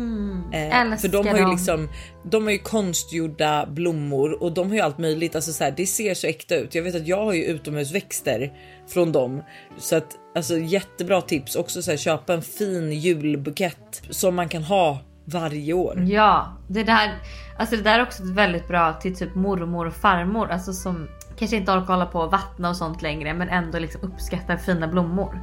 Eh, 0.56 0.98
för 0.98 1.08
de 1.08 1.28
har 1.28 1.38
ju 1.38 1.52
liksom, 1.52 1.90
de 2.24 2.44
har 2.44 2.52
ju 2.52 2.58
konstgjorda 2.58 3.66
blommor 3.66 4.44
och 4.44 4.52
de 4.52 4.68
har 4.68 4.76
ju 4.76 4.82
allt 4.82 4.98
möjligt. 4.98 5.36
Alltså 5.36 5.54
så 5.54 5.64
här, 5.64 5.74
det 5.78 5.86
ser 5.86 6.14
så 6.14 6.28
äkta 6.28 6.56
ut. 6.56 6.76
Jag 6.76 6.84
vet 6.84 6.96
att 6.96 7.08
jag 7.08 7.26
har 7.26 7.34
ju 7.34 7.44
utomhusväxter 7.44 8.54
från 8.88 9.12
dem 9.12 9.44
så 9.78 9.96
att 9.96 10.16
alltså 10.36 10.58
jättebra 10.58 11.22
tips. 11.22 11.56
Också 11.56 11.82
så 11.82 11.92
här, 11.92 11.98
köpa 11.98 12.34
en 12.34 12.42
fin 12.42 12.92
julbukett 12.92 14.02
som 14.10 14.36
man 14.36 14.50
kan 14.50 14.64
ha 14.64 15.00
varje 15.26 15.74
år. 15.74 16.06
Ja, 16.08 16.58
det 16.68 16.84
där, 16.84 17.14
alltså 17.58 17.76
det 17.76 17.82
där 17.82 18.00
är 18.00 18.04
också 18.04 18.24
väldigt 18.24 18.68
bra 18.68 18.94
till 18.94 19.16
typ 19.16 19.36
mormor 19.36 19.88
och 19.88 19.96
farmor. 19.96 20.52
Alltså 20.52 20.74
som 20.74 21.08
kanske 21.38 21.58
inte 21.58 21.72
orkar 21.72 21.94
hålla 21.94 22.06
på 22.06 22.20
och 22.20 22.32
vattna 22.32 22.70
och 22.70 22.78
sånt 22.78 23.02
längre 23.02 23.34
men 23.34 23.50
ändå 23.50 23.80
liksom 23.80 24.02
uppskattar 24.02 24.58
fina 24.58 24.88
blommor. 24.88 25.42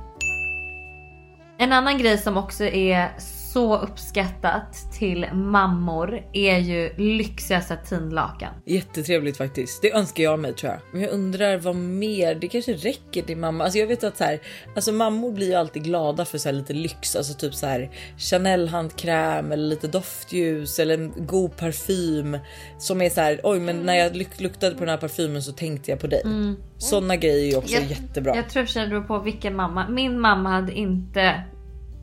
En 1.59 1.73
annan 1.73 1.99
grej 1.99 2.19
som 2.19 2.37
också 2.37 2.65
är 2.65 3.11
så 3.53 3.79
uppskattat 3.79 4.93
till 4.99 5.27
mammor 5.33 6.23
är 6.33 6.59
ju 6.59 6.93
lyxiga 6.97 7.61
satinlakan. 7.61 8.55
Jättetrevligt 8.67 9.37
faktiskt. 9.37 9.83
Det 9.83 9.93
önskar 9.93 10.23
jag 10.23 10.39
mig 10.39 10.53
tror 10.53 10.73
jag. 10.73 10.81
Men 10.93 11.03
jag 11.03 11.11
undrar 11.11 11.59
vad 11.59 11.77
mer. 11.77 12.35
Det 12.35 12.49
kanske 12.49 12.73
räcker 12.73 13.23
till 13.23 13.37
mamma. 13.37 13.65
Alltså 13.65 13.79
jag 13.79 13.87
vet 13.87 14.05
att 14.05 14.17
så 14.17 14.25
här, 14.25 14.41
alltså 14.77 14.93
mammor 14.93 15.33
blir 15.33 15.47
ju 15.47 15.55
alltid 15.55 15.85
glada 15.85 16.25
för 16.25 16.39
så 16.39 16.49
här 16.49 16.55
lite 16.57 16.73
lyx, 16.73 17.17
alltså 17.17 17.35
typ 17.35 17.55
så 17.55 17.67
här 17.67 17.91
Chanel 18.19 18.69
handkräm 18.69 19.53
eller 19.53 19.69
lite 19.69 19.89
doftljus 19.89 20.79
eller 20.79 20.95
en 20.95 21.13
god 21.27 21.57
parfym 21.57 22.39
som 22.79 23.03
är 23.03 23.11
så 23.11 23.21
här. 23.21 23.41
Oj, 23.43 23.61
men 23.61 23.81
när 23.81 23.95
jag 23.95 24.13
luk- 24.17 24.43
luktade 24.43 24.75
på 24.75 24.81
den 24.81 24.89
här 24.89 24.97
parfymen 24.97 25.43
så 25.43 25.53
tänkte 25.53 25.91
jag 25.91 26.01
på 26.01 26.07
dig. 26.07 26.23
Såna 26.79 27.17
grejer 27.17 27.47
är 27.47 27.51
ju 27.51 27.57
också 27.57 27.77
jättebra. 27.83 28.37
Jag 28.37 28.49
tror 28.49 28.63
att 28.63 28.75
det 28.75 28.87
beror 28.87 29.03
på 29.03 29.19
vilken 29.19 29.57
mamma. 29.57 29.89
Min 29.89 30.21
mamma 30.21 30.49
hade 30.49 30.73
inte 30.73 31.43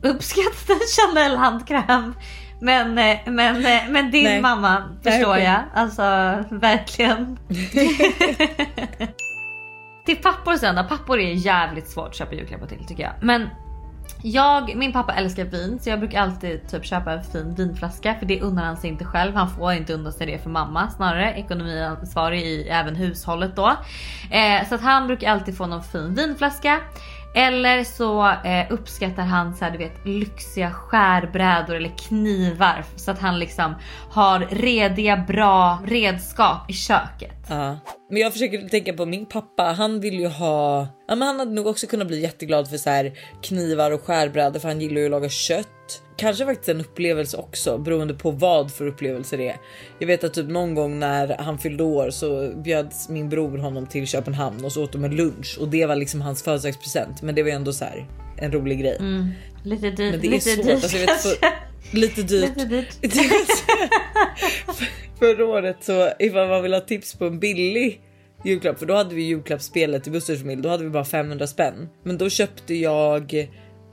uppskattat 0.02 0.70
en 0.70 0.80
Chanel 0.96 1.36
handkräm. 1.36 2.14
Men, 2.60 2.98
eh, 2.98 3.18
men, 3.26 3.66
eh, 3.66 3.82
men 3.88 4.10
din 4.10 4.24
Nej. 4.24 4.40
mamma 4.40 4.82
förstår 5.02 5.30
okej. 5.30 5.44
jag. 5.44 5.60
Alltså 5.74 6.02
verkligen. 6.50 7.38
Till 10.04 10.16
pappor 10.16 10.56
sen 10.56 10.76
då. 10.76 10.84
Pappor 10.84 11.18
är 11.18 11.32
jävligt 11.32 11.88
svårt 11.88 12.08
att 12.08 12.16
köpa 12.16 12.34
julklappar 12.34 12.66
till 12.66 12.86
tycker 12.86 13.02
jag. 13.02 13.12
Men 13.20 13.48
jag, 14.22 14.76
min 14.76 14.92
pappa 14.92 15.12
älskar 15.14 15.44
vin 15.44 15.78
så 15.80 15.90
jag 15.90 15.98
brukar 15.98 16.20
alltid 16.20 16.68
typ 16.68 16.84
köpa 16.84 17.12
en 17.12 17.24
fin 17.24 17.54
vinflaska 17.54 18.14
för 18.14 18.26
det 18.26 18.40
unnar 18.40 18.64
han 18.64 18.76
sig 18.76 18.90
inte 18.90 19.04
själv. 19.04 19.34
Han 19.34 19.50
får 19.50 19.72
inte 19.72 19.92
unna 19.92 20.12
sig 20.12 20.26
det 20.26 20.38
för 20.38 20.50
mamma 20.50 20.90
snarare. 20.90 21.32
Ekonomiansvarig 21.32 22.42
i 22.42 22.68
även 22.68 22.96
hushållet 22.96 23.56
då. 23.56 23.68
Eh, 24.30 24.68
så 24.68 24.74
att 24.74 24.80
han 24.80 25.06
brukar 25.06 25.30
alltid 25.30 25.56
få 25.56 25.66
någon 25.66 25.82
fin 25.82 26.14
vinflaska. 26.14 26.80
Eller 27.34 27.84
så 27.84 28.28
eh, 28.28 28.72
uppskattar 28.72 29.22
han 29.22 29.54
så 29.54 29.64
här, 29.64 29.72
du 29.72 29.78
vet 29.78 30.06
lyxiga 30.06 30.70
skärbrädor 30.70 31.74
eller 31.74 31.98
knivar 31.98 32.84
så 32.96 33.10
att 33.10 33.18
han 33.18 33.38
liksom 33.38 33.74
har 34.10 34.38
rediga 34.50 35.16
bra 35.16 35.78
redskap 35.86 36.70
i 36.70 36.72
köket. 36.72 37.50
Uh. 37.50 37.74
Men 38.10 38.22
jag 38.22 38.32
försöker 38.32 38.68
tänka 38.68 38.92
på 38.92 39.06
min 39.06 39.26
pappa. 39.26 39.62
Han 39.62 40.00
vill 40.00 40.20
ju 40.20 40.26
ha, 40.26 40.88
ja, 41.08 41.14
men 41.14 41.28
han 41.28 41.38
hade 41.38 41.52
nog 41.52 41.66
också 41.66 41.86
kunnat 41.86 42.08
bli 42.08 42.20
jätteglad 42.20 42.70
för 42.70 42.76
så 42.76 42.90
här 42.90 43.12
knivar 43.42 43.90
och 43.90 44.02
skärbrädor 44.02 44.60
för 44.60 44.68
han 44.68 44.80
gillar 44.80 45.00
ju 45.00 45.04
att 45.04 45.10
laga 45.10 45.28
kött. 45.28 46.02
Kanske 46.16 46.44
faktiskt 46.44 46.68
en 46.68 46.80
upplevelse 46.80 47.36
också 47.36 47.78
beroende 47.78 48.14
på 48.14 48.30
vad 48.30 48.72
för 48.72 48.86
upplevelse 48.86 49.36
det 49.36 49.48
är. 49.48 49.56
Jag 49.98 50.06
vet 50.06 50.24
att 50.24 50.34
typ 50.34 50.48
någon 50.48 50.74
gång 50.74 50.98
när 50.98 51.36
han 51.38 51.58
fyllde 51.58 51.84
år 51.84 52.10
så 52.10 52.52
bjöds 52.56 53.08
min 53.08 53.28
bror 53.28 53.58
honom 53.58 53.86
till 53.86 54.06
Köpenhamn 54.06 54.64
och 54.64 54.72
så 54.72 54.84
åt 54.84 54.92
de 54.92 55.04
en 55.04 55.16
lunch 55.16 55.58
och 55.60 55.68
det 55.68 55.86
var 55.86 55.96
liksom 55.96 56.20
hans 56.20 56.42
födelsedagspresent. 56.42 57.22
Men 57.22 57.34
det 57.34 57.42
var 57.42 57.48
ju 57.48 57.54
ändå 57.54 57.72
så 57.72 57.84
här 57.84 58.06
en 58.38 58.52
rolig 58.52 58.80
grej. 58.80 58.98
Lite 59.64 59.90
dyrt. 59.90 59.98
Men 59.98 60.20
det 60.20 60.26
är 60.26 60.30
lite 60.30 60.50
svårt. 60.50 60.70
Alltså, 60.70 60.96
jag 60.96 61.06
vet, 61.06 61.69
lite 61.92 62.22
dyrt. 62.22 62.56
Lite 62.56 62.64
dyrt. 62.64 63.00
Förra 65.18 65.46
året 65.46 65.76
så 65.80 66.10
ifall 66.18 66.48
man 66.48 66.62
vill 66.62 66.72
ha 66.72 66.80
tips 66.80 67.14
på 67.14 67.24
en 67.24 67.40
billig 67.40 68.00
julklapp 68.44 68.78
för 68.78 68.86
då 68.86 68.94
hade 68.94 69.14
vi 69.14 69.22
julklappsspelet 69.22 70.06
i 70.06 70.10
Busters 70.10 70.40
familj. 70.40 70.62
Då 70.62 70.68
hade 70.68 70.84
vi 70.84 70.90
bara 70.90 71.04
500 71.04 71.46
spänn, 71.46 71.88
men 72.04 72.18
då 72.18 72.30
köpte 72.30 72.74
jag 72.74 73.34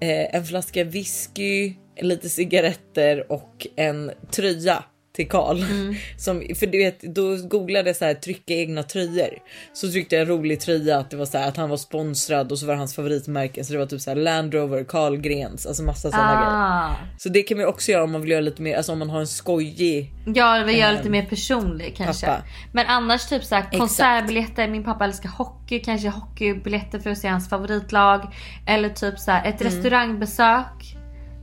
eh, 0.01 0.35
en 0.35 0.45
flaska 0.45 0.83
whisky, 0.83 1.73
lite 2.01 2.29
cigaretter 2.29 3.31
och 3.31 3.67
en 3.75 4.11
tröja 4.31 4.83
till 5.17 5.29
Karl. 5.29 5.57
Som, 6.17 6.41
för 6.59 6.67
du 6.67 6.77
vet, 6.77 7.01
då 7.01 7.35
googlade 7.35 7.89
jag 7.89 7.95
så 7.95 8.05
här, 8.05 8.13
trycka 8.13 8.53
egna 8.53 8.83
tröjor. 8.83 9.29
Så 9.73 9.91
tryckte 9.91 10.15
jag 10.15 10.21
en 10.21 10.27
rolig 10.27 10.59
tröja 10.59 10.97
att 10.97 11.09
det 11.11 11.17
var 11.17 11.25
så 11.25 11.37
här, 11.37 11.47
att 11.47 11.57
han 11.57 11.69
var 11.69 11.77
sponsrad 11.77 12.51
och 12.51 12.59
så 12.59 12.65
var 12.65 12.73
det 12.73 12.77
hans 12.79 12.95
favoritmärke. 12.95 13.63
Så 13.63 13.73
det 13.73 13.79
var 13.79 13.85
typ 13.85 14.01
så 14.01 14.09
här 14.09 14.15
Land 14.15 14.53
Rover, 14.53 14.83
Carlgrens, 14.83 15.65
alltså 15.65 15.83
massa 15.83 16.11
sådana 16.11 16.33
grejer. 16.33 16.51
Ah. 16.51 16.95
Så 17.17 17.29
det 17.29 17.43
kan 17.43 17.57
man 17.57 17.67
också 17.67 17.91
göra 17.91 18.03
om 18.03 18.11
man 18.11 18.21
vill 18.21 18.31
göra 18.31 18.41
lite 18.41 18.61
mer, 18.61 18.77
alltså 18.77 18.91
om 18.91 18.99
man 18.99 19.09
har 19.09 19.19
en 19.19 19.27
skojig. 19.27 20.11
Ja, 20.35 20.63
vi 20.67 20.77
gör 20.79 20.91
lite 20.91 21.09
mer 21.09 21.25
personlig 21.25 21.95
kanske. 21.97 22.25
pappa. 22.25 22.41
Men 22.71 22.85
annars 22.87 23.25
typ 23.29 23.43
såhär 23.43 23.77
konsertbiljetter. 23.77 24.67
Min 24.67 24.83
pappa 24.83 25.05
älskar 25.05 25.29
hockey. 25.29 25.79
Kanske 25.79 26.09
hockeybiljetter 26.09 26.99
för 26.99 27.09
att 27.09 27.17
se 27.17 27.27
hans 27.27 27.49
favoritlag. 27.49 28.33
Eller 28.67 28.89
typ 28.89 29.19
såhär 29.19 29.45
ett 29.49 29.61
Mm. 29.61 29.73
restaurangbesök. 29.73 30.96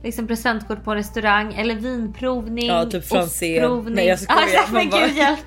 Liksom 0.05 0.27
presentkort 0.27 0.83
på 0.83 0.95
restaurang. 0.95 1.53
Eller 1.53 1.75
vinprovning. 1.75 2.67
Ja, 2.67 2.85
typ 2.85 3.11
ostprovning. 3.11 3.95
Nej, 3.95 4.07
jag 4.07 4.19
skojar. 4.19 4.41
Exakt, 4.47 4.71
men 4.71 4.89
bara- 4.89 5.07
gud 5.07 5.17
hjälp. 5.17 5.39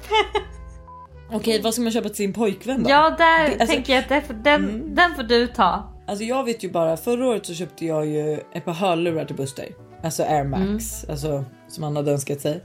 Okej, 1.32 1.60
vad 1.62 1.74
ska 1.74 1.82
man 1.82 1.92
köpa 1.92 2.08
till 2.08 2.16
sin 2.16 2.32
pojkvän 2.32 2.82
då? 2.82 2.90
Ja, 2.90 3.10
där 3.18 3.38
Det- 3.38 3.44
alltså- 3.44 3.54
Mm. 3.62 3.66
tänker 3.66 3.92
jag 3.92 4.18
att 4.18 4.44
den, 4.44 4.94
den 4.94 5.14
får 5.14 5.22
du 5.22 5.46
ta. 5.46 5.94
Alltså 6.06 6.24
jag 6.24 6.44
vet 6.44 6.64
ju 6.64 6.70
bara 6.70 6.96
förra 6.96 7.26
året 7.28 7.46
så 7.46 7.54
köpte 7.54 7.86
jag 7.86 8.06
ju 8.06 8.34
ett 8.52 8.64
par 8.64 8.72
hörlurar 8.72 9.24
till 9.24 9.36
Buster. 9.36 9.66
Alltså 10.02 10.22
Air 10.22 10.44
Max, 10.44 11.04
alltså 11.08 11.44
som 11.68 11.84
han 11.84 11.96
hade 11.96 12.12
önskat 12.12 12.40
sig. 12.40 12.60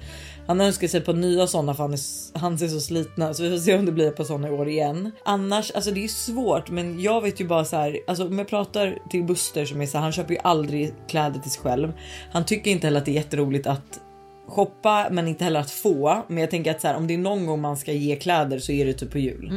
Han 0.47 0.61
önskar 0.61 0.87
sig 0.87 1.01
på 1.01 1.13
nya 1.13 1.47
sådana 1.47 1.73
för 1.73 1.83
han, 1.83 1.93
är, 1.93 1.99
han 2.39 2.57
ser 2.57 2.67
så 2.67 2.79
slitna 2.79 3.33
så 3.33 3.43
vi 3.43 3.49
får 3.49 3.57
se 3.57 3.75
om 3.77 3.85
det 3.85 3.91
blir 3.91 4.11
par 4.11 4.23
sådana 4.23 4.47
i 4.47 4.51
år 4.51 4.69
igen. 4.69 5.11
Annars, 5.25 5.71
alltså 5.71 5.91
det 5.91 6.03
är 6.03 6.07
svårt 6.07 6.69
men 6.69 6.99
jag 6.99 7.21
vet 7.21 7.41
ju 7.41 7.47
bara 7.47 7.65
så 7.65 7.75
här, 7.75 7.99
alltså 8.07 8.27
om 8.27 8.37
jag 8.37 8.47
pratar 8.47 8.97
till 9.09 9.23
Buster 9.23 9.65
som 9.65 9.81
är 9.81 9.85
så 9.85 9.97
här, 9.97 10.03
han 10.03 10.11
köper 10.11 10.33
ju 10.33 10.39
aldrig 10.43 10.93
kläder 11.07 11.39
till 11.39 11.51
sig 11.51 11.61
själv. 11.61 11.93
Han 12.31 12.45
tycker 12.45 12.71
inte 12.71 12.87
heller 12.87 12.99
att 12.99 13.05
det 13.05 13.11
är 13.11 13.15
jätteroligt 13.15 13.67
att 13.67 13.99
shoppa 14.47 15.07
men 15.12 15.27
inte 15.27 15.43
heller 15.43 15.59
att 15.59 15.71
få. 15.71 16.25
Men 16.27 16.38
jag 16.38 16.50
tänker 16.51 16.71
att 16.71 16.81
så 16.81 16.88
här, 16.88 16.95
om 16.95 17.07
det 17.07 17.13
är 17.13 17.17
någon 17.17 17.45
gång 17.45 17.62
man 17.62 17.77
ska 17.77 17.91
ge 17.91 18.15
kläder 18.15 18.59
så 18.59 18.71
är 18.71 18.85
det 18.85 18.93
typ 18.93 19.12
på 19.12 19.19
jul. 19.19 19.51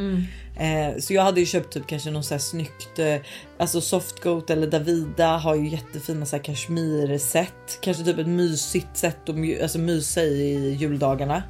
Eh, 0.59 0.99
så 0.99 1.13
jag 1.13 1.21
hade 1.23 1.39
ju 1.39 1.45
köpt 1.45 1.73
typ 1.73 1.87
kanske 1.87 2.11
något 2.11 2.25
så 2.25 2.33
här 2.33 2.39
snyggt, 2.39 2.99
eh, 2.99 3.15
alltså 3.57 3.81
Softgoat 3.81 4.49
eller 4.49 4.67
Davida 4.67 5.27
har 5.27 5.55
ju 5.55 5.67
jättefina 5.69 6.25
så 6.25 6.35
här 6.35 6.43
kashmirset. 6.43 7.79
Kanske 7.81 8.03
typ 8.03 8.17
ett 8.19 8.27
mysigt 8.27 8.97
sätt 8.97 9.29
att 9.29 9.35
mju- 9.35 9.61
alltså 9.61 9.79
mysa 9.79 10.21
i 10.23 10.73
juldagarna. 10.79 11.43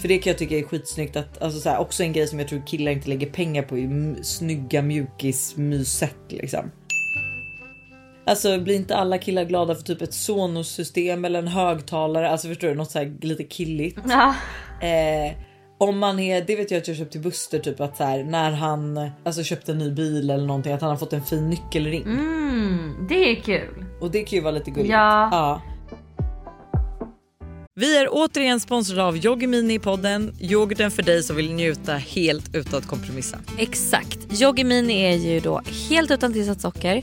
För 0.00 0.08
det 0.08 0.18
kan 0.18 0.30
jag 0.30 0.38
tycka 0.38 0.58
är 0.58 0.62
skitsnyggt 0.62 1.16
att 1.16 1.42
alltså 1.42 1.60
så 1.60 1.68
här, 1.68 1.78
också 1.78 2.02
en 2.02 2.12
grej 2.12 2.26
som 2.26 2.38
jag 2.38 2.48
tror 2.48 2.62
killar 2.66 2.92
inte 2.92 3.08
lägger 3.08 3.26
pengar 3.30 3.62
på 3.62 3.78
är 3.78 4.22
snygga 4.22 4.82
mjukismysset 4.82 6.16
liksom. 6.28 6.70
Alltså 8.26 8.58
blir 8.58 8.76
inte 8.76 8.96
alla 8.96 9.18
killar 9.18 9.44
glada 9.44 9.74
för 9.74 9.82
typ 9.82 10.02
ett 10.02 10.14
Sonos 10.14 10.68
system 10.68 11.24
eller 11.24 11.38
en 11.38 11.48
högtalare? 11.48 12.30
Alltså 12.30 12.48
förstår 12.48 12.68
du 12.68 12.74
något 12.74 12.90
så 12.90 12.98
här 12.98 13.12
lite 13.20 13.44
killigt. 13.44 13.98
Ja. 14.08 14.34
Eh, 14.86 15.32
om 15.78 15.98
man 15.98 16.18
är, 16.18 16.44
det 16.46 16.56
vet 16.56 16.70
jag 16.70 16.78
att 16.78 16.88
jag 16.88 16.96
köpte 16.96 17.12
till 17.12 17.20
Buster 17.20 17.58
typ 17.58 17.80
att 17.80 17.96
så 17.96 18.04
här, 18.04 18.24
när 18.24 18.50
han 18.50 19.10
alltså 19.24 19.42
köpte 19.42 19.72
en 19.72 19.78
ny 19.78 19.90
bil 19.90 20.30
eller 20.30 20.46
någonting 20.46 20.72
att 20.72 20.80
han 20.80 20.90
har 20.90 20.96
fått 20.96 21.12
en 21.12 21.22
fin 21.24 21.50
nyckelring 21.50 22.02
Mm, 22.02 23.06
det 23.08 23.14
är 23.30 23.34
kul. 23.34 23.84
och 24.00 24.10
det 24.10 24.22
kan 24.22 24.36
ju 24.36 24.42
vara 24.42 24.52
lite 24.54 24.70
gulligt. 24.70 24.92
Ja. 24.92 25.62
Vi 27.74 27.96
är 27.98 28.08
återigen 28.10 28.60
sponsrade 28.60 29.04
av 29.04 29.16
Yoggi 29.24 29.46
Mini 29.46 29.74
i 29.74 29.78
podden. 29.78 30.34
Yoghurten 30.40 30.90
för 30.90 31.02
dig 31.02 31.22
som 31.22 31.36
vill 31.36 31.52
njuta 31.54 31.92
helt 31.92 32.54
utan 32.54 32.78
att 32.78 32.86
kompromissa. 32.86 33.38
Exakt. 33.58 34.18
Yoggi 34.42 34.64
Mini 34.64 35.02
är 35.02 35.16
ju 35.16 35.40
då 35.40 35.60
helt 35.90 36.10
utan 36.10 36.32
tillsatt 36.32 36.60
socker, 36.60 37.02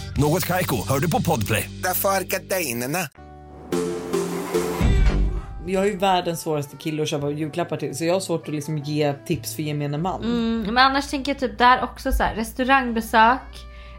Något 0.17 0.45
Kaiko, 0.45 0.87
hör 0.87 0.99
du 0.99 1.11
på 1.11 1.21
Podplay. 1.21 1.69
Därför 1.83 2.09
är 2.09 2.21
gardinerna. 2.21 2.99
Jag 5.67 5.83
är 5.83 5.87
ju 5.87 5.97
världens 5.97 6.41
svåraste 6.41 6.77
kille 6.77 7.03
att 7.03 7.09
köpa 7.09 7.29
julklappar 7.29 7.77
till 7.77 7.97
så 7.97 8.05
jag 8.05 8.13
har 8.13 8.19
svårt 8.19 8.47
att 8.47 8.53
liksom 8.53 8.77
ge 8.77 9.13
tips 9.13 9.55
för 9.55 9.63
gemene 9.63 9.97
man. 9.97 10.23
Mm, 10.23 10.61
men 10.61 10.77
annars 10.77 11.09
tänker 11.09 11.31
jag 11.31 11.39
typ 11.39 11.57
där 11.57 11.83
också 11.83 12.11
så 12.11 12.23
här, 12.23 12.35
restaurangbesök, 12.35 13.41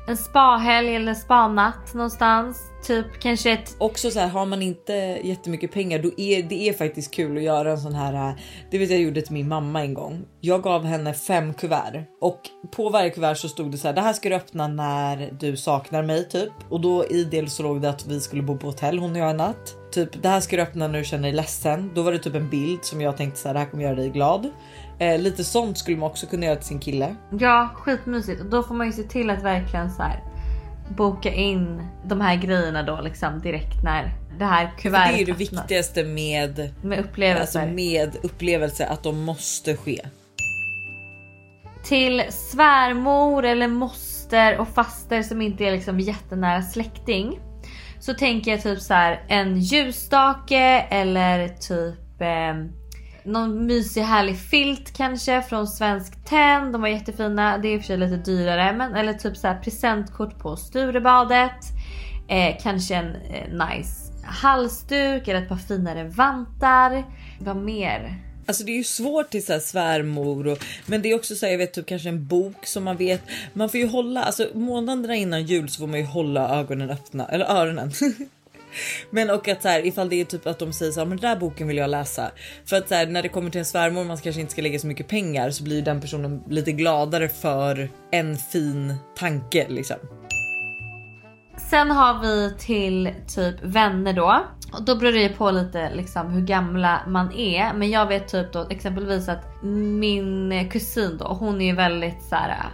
en 0.08 0.16
spahelg 0.16 0.96
eller 0.96 1.14
spanatt 1.14 1.94
någonstans. 1.94 2.71
Typ 2.82 3.06
kanske 3.20 3.52
ett 3.52 3.76
Också 3.78 4.10
så 4.10 4.20
här 4.20 4.28
har 4.28 4.46
man 4.46 4.62
inte 4.62 4.92
jättemycket 5.22 5.72
pengar 5.72 5.98
då 5.98 6.10
är 6.16 6.42
det 6.42 6.68
är 6.68 6.72
faktiskt 6.72 7.14
kul 7.14 7.36
att 7.36 7.42
göra 7.42 7.70
en 7.70 7.80
sån 7.80 7.94
här. 7.94 8.28
äh, 8.28 8.34
Det 8.70 8.78
vet 8.78 8.90
jag 8.90 9.00
gjorde 9.00 9.22
till 9.22 9.32
min 9.32 9.48
mamma 9.48 9.80
en 9.80 9.94
gång. 9.94 10.24
Jag 10.40 10.62
gav 10.62 10.84
henne 10.84 11.14
fem 11.14 11.54
kuvert 11.54 12.04
och 12.20 12.40
på 12.76 12.88
varje 12.88 13.10
kuvert 13.10 13.34
så 13.34 13.48
stod 13.48 13.70
det 13.70 13.78
så 13.78 13.88
här. 13.88 13.94
Det 13.94 14.00
här 14.00 14.12
ska 14.12 14.28
du 14.28 14.34
öppna 14.34 14.68
när 14.68 15.30
du 15.40 15.56
saknar 15.56 16.02
mig 16.02 16.28
typ 16.28 16.52
och 16.68 16.80
då 16.80 17.06
i 17.06 17.24
del 17.24 17.50
så 17.50 17.62
låg 17.62 17.82
det 17.82 17.90
att 17.90 18.06
vi 18.06 18.20
skulle 18.20 18.42
bo 18.42 18.56
på 18.56 18.66
hotell 18.66 18.98
hon 18.98 19.12
och 19.12 19.18
jag 19.18 19.30
en 19.30 19.36
natt. 19.36 19.76
Typ 19.92 20.22
det 20.22 20.28
här 20.28 20.40
ska 20.40 20.56
du 20.56 20.62
öppna 20.62 20.88
när 20.88 20.98
du 20.98 21.04
känner 21.04 21.22
dig 21.22 21.32
ledsen. 21.32 21.90
Då 21.94 22.02
var 22.02 22.12
det 22.12 22.18
typ 22.18 22.34
en 22.34 22.50
bild 22.50 22.84
som 22.84 23.00
jag 23.00 23.16
tänkte 23.16 23.40
så 23.40 23.48
här. 23.48 23.54
Det 23.54 23.60
här 23.60 23.66
kommer 23.66 23.84
göra 23.84 23.94
dig 23.94 24.10
glad. 24.10 24.50
Eh, 24.98 25.20
lite 25.20 25.44
sånt 25.44 25.78
skulle 25.78 25.96
man 25.96 26.10
också 26.10 26.26
kunna 26.26 26.46
göra 26.46 26.56
till 26.56 26.66
sin 26.66 26.80
kille. 26.80 27.16
Ja, 27.38 27.68
skitmysigt. 27.74 28.40
Och 28.40 28.46
då 28.46 28.62
får 28.62 28.74
man 28.74 28.86
ju 28.86 28.92
se 28.92 29.02
till 29.02 29.30
att 29.30 29.42
verkligen 29.42 29.90
så 29.90 30.02
här 30.02 30.20
boka 30.88 31.32
in 31.32 31.86
de 32.04 32.20
här 32.20 32.36
grejerna 32.36 32.82
då 32.82 33.00
liksom 33.00 33.40
direkt 33.40 33.82
när 33.84 34.10
det 34.38 34.44
här 34.44 34.70
För 34.76 34.82
kuvertet 34.82 35.16
det 35.16 35.22
är 35.22 35.26
det 35.26 35.32
viktigaste 35.32 36.04
med 36.04 36.70
Med 36.82 36.98
upplevelser. 36.98 37.60
alltså 37.60 37.74
med 37.74 38.16
upplevelse 38.22 38.86
att 38.86 39.02
de 39.02 39.24
måste 39.24 39.76
ske. 39.76 40.00
Till 41.84 42.22
svärmor 42.28 43.44
eller 43.44 43.68
moster 43.68 44.58
och 44.58 44.68
faster 44.68 45.22
som 45.22 45.42
inte 45.42 45.64
är 45.64 45.70
liksom 45.72 46.00
jättenära 46.00 46.62
släkting. 46.62 47.38
Så 48.00 48.14
tänker 48.14 48.50
jag 48.50 48.62
typ 48.62 48.80
så 48.80 48.94
här 48.94 49.24
en 49.28 49.58
ljusstake 49.60 50.86
eller 50.90 51.48
typ 51.48 52.20
eh, 52.20 52.81
någon 53.24 53.66
mysig 53.66 54.02
härlig 54.02 54.38
filt 54.38 54.96
kanske 54.96 55.42
från 55.42 55.66
Svensk 55.66 56.24
Tenn. 56.24 56.72
De 56.72 56.80
var 56.80 56.88
jättefina. 56.88 57.58
Det 57.58 57.68
är 57.68 57.74
i 57.74 57.78
och 57.78 57.80
för 57.80 57.86
sig 57.86 57.96
lite 57.96 58.16
dyrare 58.16 58.72
men 58.72 58.94
eller 58.94 59.12
typ 59.12 59.36
så 59.36 59.46
här 59.46 59.58
presentkort 59.58 60.38
på 60.38 60.56
Sturebadet. 60.56 61.60
Eh, 62.28 62.56
kanske 62.62 62.94
en 62.94 63.14
eh, 63.14 63.68
nice 63.68 64.12
halsduk 64.24 65.28
eller 65.28 65.42
ett 65.42 65.48
par 65.48 65.56
finare 65.56 66.04
vantar. 66.04 67.04
Vad 67.40 67.56
mer? 67.56 68.18
Alltså 68.46 68.64
det 68.64 68.72
är 68.72 68.76
ju 68.76 68.84
svårt 68.84 69.30
till 69.30 69.46
så 69.46 69.52
här 69.52 69.60
svärmor 69.60 70.46
och 70.46 70.64
men 70.86 71.02
det 71.02 71.10
är 71.10 71.14
också 71.14 71.34
så 71.34 71.46
här, 71.46 71.50
jag 71.50 71.58
vet 71.58 71.72
typ 71.72 71.86
kanske 71.86 72.08
en 72.08 72.26
bok 72.26 72.66
som 72.66 72.84
man 72.84 72.96
vet. 72.96 73.22
Man 73.52 73.68
får 73.68 73.80
ju 73.80 73.86
hålla 73.86 74.22
alltså 74.22 74.46
månaderna 74.54 75.14
innan 75.14 75.44
jul 75.44 75.68
så 75.68 75.78
får 75.78 75.86
man 75.86 75.98
ju 75.98 76.06
hålla 76.06 76.58
ögonen 76.58 76.90
öppna 76.90 77.26
eller 77.26 77.44
öronen. 77.44 77.92
Men 79.10 79.30
och 79.30 79.48
att 79.48 79.62
så 79.62 79.68
här, 79.68 79.86
ifall 79.86 80.08
det 80.08 80.20
är 80.20 80.24
typ 80.24 80.46
att 80.46 80.58
de 80.58 80.72
säger 80.72 80.92
så 80.92 81.00
här, 81.00 81.06
men 81.06 81.18
den 81.18 81.30
där 81.30 81.40
boken 81.40 81.68
vill 81.68 81.76
jag 81.76 81.90
läsa. 81.90 82.30
För 82.64 82.76
att 82.76 82.88
så 82.88 82.94
här, 82.94 83.06
när 83.06 83.22
det 83.22 83.28
kommer 83.28 83.50
till 83.50 83.58
en 83.58 83.64
svärmor 83.64 84.04
man 84.04 84.16
kanske 84.16 84.40
inte 84.40 84.52
ska 84.52 84.62
lägga 84.62 84.78
så 84.78 84.86
mycket 84.86 85.08
pengar 85.08 85.50
så 85.50 85.64
blir 85.64 85.76
ju 85.76 85.82
den 85.82 86.00
personen 86.00 86.42
lite 86.48 86.72
gladare 86.72 87.28
för 87.28 87.88
en 88.10 88.36
fin 88.36 88.94
tanke 89.16 89.66
liksom. 89.68 89.96
Sen 91.56 91.90
har 91.90 92.22
vi 92.22 92.54
till 92.58 93.14
typ 93.26 93.54
vänner 93.62 94.12
då. 94.12 94.46
Och 94.72 94.82
då 94.82 94.96
beror 94.96 95.12
det 95.12 95.22
ju 95.22 95.28
på 95.28 95.50
lite 95.50 95.94
liksom 95.94 96.30
hur 96.30 96.40
gamla 96.40 97.02
man 97.08 97.32
är. 97.32 97.74
Men 97.74 97.90
jag 97.90 98.06
vet 98.06 98.28
typ 98.28 98.52
då 98.52 98.66
exempelvis 98.70 99.28
att 99.28 99.62
min 99.62 100.68
kusin 100.70 101.18
då, 101.18 101.24
hon 101.24 101.60
är 101.60 101.66
ju 101.66 101.74
väldigt 101.74 102.22
så 102.22 102.34
här. 102.34 102.70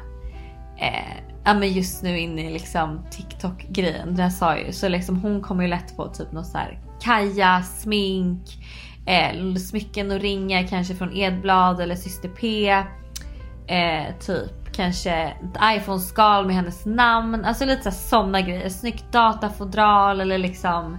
Eh, 0.80 1.37
ja 1.48 1.54
men 1.54 1.72
just 1.72 2.02
nu 2.02 2.18
inne 2.18 2.50
i 2.50 2.52
liksom 2.52 3.00
TikTok 3.10 3.66
grejen. 3.68 4.14
Det 4.14 4.30
sa 4.30 4.58
ju. 4.58 4.72
Så 4.72 4.88
liksom 4.88 5.20
hon 5.20 5.42
kommer 5.42 5.62
ju 5.62 5.68
lätt 5.68 5.96
på 5.96 6.08
typ 6.08 6.32
något 6.32 6.46
så 6.46 6.58
här 6.58 6.80
kaja, 7.00 7.62
smink, 7.62 8.40
eh, 9.06 9.54
smycken 9.54 10.10
och 10.10 10.20
ringar 10.20 10.66
kanske 10.66 10.94
från 10.94 11.16
Edblad 11.16 11.80
eller 11.80 11.94
Syster 11.94 12.28
P. 12.28 12.68
Eh, 13.66 14.14
typ 14.20 14.72
kanske 14.72 15.12
ett 15.12 15.76
iPhone-skal 15.76 16.46
med 16.46 16.56
hennes 16.56 16.86
namn. 16.86 17.44
Alltså 17.44 17.64
lite 17.64 17.82
så 17.82 17.90
såna 17.90 18.40
grejer. 18.40 18.68
Snyggt 18.68 19.12
datafodral 19.12 20.20
eller 20.20 20.38
liksom 20.38 20.98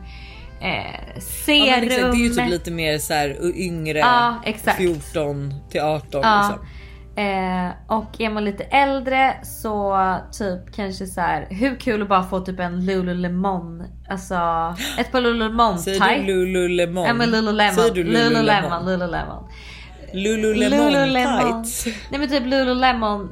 eh, 0.61 1.19
serum. 1.21 1.65
Ja, 1.67 1.75
exakt, 1.75 2.11
det 2.11 2.17
är 2.17 2.23
ju 2.23 2.29
typ 2.29 2.49
lite 2.49 2.71
mer 2.71 2.97
så 2.97 3.13
här 3.13 3.55
yngre 3.55 3.99
Ja, 3.99 4.35
exakt. 4.45 4.77
14 4.77 5.53
till 5.69 5.81
18 5.81 6.21
Ja. 6.23 6.47
liksom. 6.49 6.65
Eh, 7.19 7.69
och 7.87 8.21
är 8.21 8.29
man 8.29 8.45
lite 8.45 8.63
äldre 8.63 9.33
så 9.43 9.97
typ 10.31 10.75
kanske 10.75 11.05
så 11.05 11.21
här. 11.21 11.47
Hur 11.49 11.75
kul 11.75 12.01
att 12.01 12.09
bara 12.09 12.23
få 12.23 12.39
typ 12.39 12.59
en 12.59 12.85
Lululemon. 12.85 13.83
Alltså 14.09 14.35
ett 14.97 15.11
par 15.11 15.21
Lululemon 15.21 15.79
Säger 15.79 15.99
tight. 15.99 16.27
du 16.27 16.45
Lululemon? 16.45 17.05
Ja 17.05 17.13
men 17.13 17.31
Lululemon. 17.31 17.75
Säger 17.75 17.93
du 17.93 18.03
Lululemon. 18.03 18.85
Lululemon? 18.85 18.85
Lululemon. 18.85 19.43
Lululemon, 20.13 20.91
Lululemon. 20.93 21.63
tights. 21.63 21.85
Nej 22.09 22.19
men 22.19 22.29
typ 22.29 22.45
Lululemon 22.45 23.29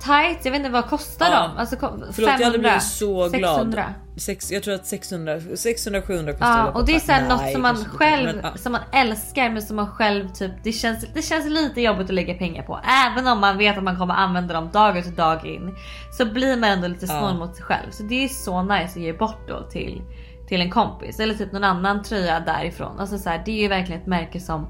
tights. 0.00 0.44
Jag 0.44 0.52
vet 0.52 0.58
inte 0.58 0.70
vad 0.70 0.86
kostar 0.88 1.26
Ja. 1.30 1.50
de? 1.54 1.60
Alltså 1.60 1.76
kom- 1.76 2.04
Förlåt 2.12 2.18
jag 2.18 2.32
hade 2.32 2.44
500, 2.44 2.58
blivit 2.58 2.82
så 2.82 3.28
600. 3.30 3.68
glad. 3.72 3.84
Sex, 4.16 4.52
jag 4.52 4.62
tror 4.62 4.74
att 4.74 4.86
600, 4.86 5.38
600-700 5.38 6.32
kostar 6.32 6.38
Ja 6.40 6.70
och 6.70 6.86
det 6.86 6.94
är 6.94 7.00
såhär 7.00 7.28
något 7.28 7.52
som 7.52 7.62
man 7.62 7.76
själv 7.76 8.24
men, 8.24 8.40
ja. 8.44 8.56
som 8.56 8.72
man 8.72 8.80
älskar 8.92 9.50
men 9.50 9.62
som 9.62 9.76
man 9.76 9.90
själv 9.90 10.28
typ 10.28 10.52
det 10.62 10.72
känns, 10.72 11.06
det 11.14 11.22
känns 11.22 11.46
lite 11.46 11.80
jobbigt 11.80 12.08
att 12.08 12.14
lägga 12.14 12.34
pengar 12.34 12.62
på. 12.62 12.80
Även 13.06 13.26
om 13.26 13.40
man 13.40 13.58
vet 13.58 13.78
att 13.78 13.84
man 13.84 13.98
kommer 13.98 14.14
använda 14.14 14.54
dem 14.54 14.70
dag 14.72 14.98
ut 14.98 15.06
och 15.06 15.12
dag 15.12 15.46
in. 15.46 15.74
Så 16.18 16.24
blir 16.26 16.56
man 16.56 16.70
ändå 16.70 16.88
lite 16.88 17.06
snål 17.06 17.22
Ja. 17.22 17.34
mot 17.34 17.56
sig 17.56 17.64
själv. 17.64 17.90
Så 17.90 18.02
det 18.02 18.24
är 18.24 18.28
så 18.28 18.62
nice 18.62 18.84
att 18.84 18.96
ge 18.96 19.12
bort 19.12 19.48
då 19.48 19.68
till, 19.70 20.02
till 20.48 20.60
en 20.60 20.70
kompis. 20.70 21.20
Eller 21.20 21.34
typ 21.34 21.52
någon 21.52 21.64
annan 21.64 22.02
tröja 22.02 22.40
därifrån. 22.40 23.00
Alltså 23.00 23.18
så 23.18 23.30
här, 23.30 23.42
det 23.44 23.50
är 23.50 23.62
ju 23.62 23.68
verkligen 23.68 24.00
ett 24.00 24.06
märke 24.06 24.40
som 24.40 24.68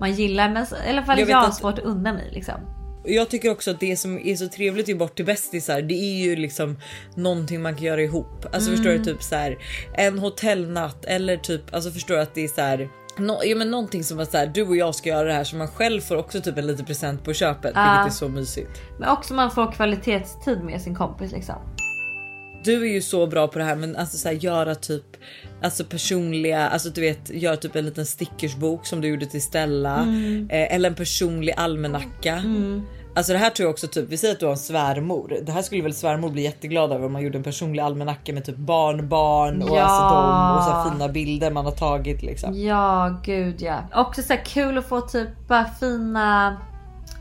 man 0.00 0.12
gillar 0.12 0.48
men 0.48 0.66
i 0.86 0.90
alla 0.90 1.02
fall 1.02 1.18
Jag 1.18 1.28
jag, 1.28 1.36
har 1.36 1.50
svårt 1.50 1.78
att 1.78 1.84
unna 1.84 2.12
mig 2.12 2.30
liksom. 2.32 2.79
Jag 3.04 3.30
tycker 3.30 3.50
också 3.50 3.70
att 3.70 3.80
det 3.80 3.96
som 3.96 4.18
är 4.26 4.36
så 4.36 4.48
trevligt 4.48 4.88
i 4.88 4.94
bort 4.94 5.16
till 5.16 5.24
bästisar 5.24 5.82
det 5.82 5.94
är 5.94 6.22
ju 6.24 6.36
liksom 6.36 6.78
någonting 7.14 7.62
man 7.62 7.74
kan 7.74 7.84
göra 7.84 8.02
ihop. 8.02 8.46
Alltså 8.52 8.70
förstår 8.70 8.90
Mm. 8.90 9.02
du 9.02 9.12
typ 9.12 9.22
så 9.22 9.34
här 9.34 9.58
en 9.94 10.18
hotellnatt 10.18 11.04
eller 11.04 11.36
typ 11.36 11.74
alltså 11.74 11.90
förstår 11.90 12.14
du 12.14 12.20
att 12.20 12.34
det 12.34 12.44
är 12.44 12.48
så 12.48 12.60
här 12.60 12.88
No, 13.18 13.38
ja, 13.44 13.56
men 13.56 13.70
någonting 13.70 14.04
som 14.04 14.18
att 14.20 14.30
så 14.30 14.36
här, 14.38 14.46
du 14.46 14.62
och 14.62 14.76
jag 14.76 14.94
ska 14.94 15.08
göra 15.08 15.28
det 15.28 15.32
här 15.34 15.44
så 15.44 15.56
man 15.56 15.68
själv 15.68 16.00
får 16.00 16.16
också 16.16 16.40
typ 16.40 16.58
en 16.58 16.66
liten 16.66 16.84
present 16.84 17.24
på 17.24 17.32
köpet 17.32 17.72
Ja. 17.74 17.96
vilket 17.98 18.14
är 18.14 18.18
så 18.18 18.28
mysigt. 18.28 18.70
Men 18.98 19.08
också 19.08 19.34
man 19.34 19.50
får 19.50 19.72
kvalitetstid 19.72 20.60
med 20.64 20.80
sin 20.82 20.94
kompis 20.94 21.32
liksom. 21.32 21.54
Du 22.64 22.82
är 22.88 22.92
ju 22.92 23.02
så 23.02 23.26
bra 23.26 23.48
på 23.48 23.58
det 23.58 23.64
här 23.64 23.76
men 23.76 23.96
alltså 23.96 24.16
så 24.16 24.28
här, 24.28 24.34
göra 24.34 24.74
typ 24.74 25.04
alltså 25.62 25.84
personliga, 25.84 26.68
alltså 26.68 26.88
du 26.90 27.00
vet 27.00 27.30
göra 27.30 27.56
typ 27.56 27.76
en 27.76 27.84
liten 27.84 28.06
stickersbok 28.06 28.86
som 28.86 29.00
du 29.00 29.08
gjorde 29.08 29.26
till 29.26 29.42
Stella 29.42 29.96
Mm. 30.02 30.48
eh, 30.50 30.74
eller 30.74 30.88
en 30.88 30.94
personlig 30.94 31.54
almanacka. 31.56 32.42
Alltså 33.14 33.32
det 33.32 33.38
här 33.38 33.50
tror 33.50 33.64
jag 33.64 33.70
också 33.70 33.86
typ, 33.86 34.08
vi 34.08 34.16
säger 34.16 34.34
att 34.34 34.40
du 34.40 34.46
har 34.46 34.52
en 34.52 34.58
svärmor. 34.58 35.38
Det 35.42 35.52
här 35.52 35.62
skulle 35.62 35.82
väl 35.82 35.94
svärmor 35.94 36.30
bli 36.30 36.42
jätteglad 36.42 36.92
över 36.92 37.06
om 37.06 37.12
man 37.12 37.22
gjorde 37.22 37.38
en 37.38 37.44
personlig 37.44 37.82
almanacka 37.82 38.32
med 38.32 38.44
typ 38.44 38.56
barnbarn 38.56 39.62
och 39.62 39.76
Ja. 39.76 39.80
alltså 39.82 40.16
dem 40.16 40.56
och 40.58 40.64
så 40.64 40.70
här 40.70 40.90
fina 40.90 41.08
bilder 41.08 41.50
man 41.50 41.64
har 41.64 41.72
tagit 41.72 42.22
liksom. 42.22 42.54
Ja 42.62 43.20
gud 43.24 43.62
ja. 43.62 43.78
Också 43.94 44.22
så 44.22 44.32
här 44.32 44.44
kul 44.44 44.78
att 44.78 44.88
få 44.88 45.00
typ 45.00 45.28
bara 45.48 45.64
fina 45.80 46.56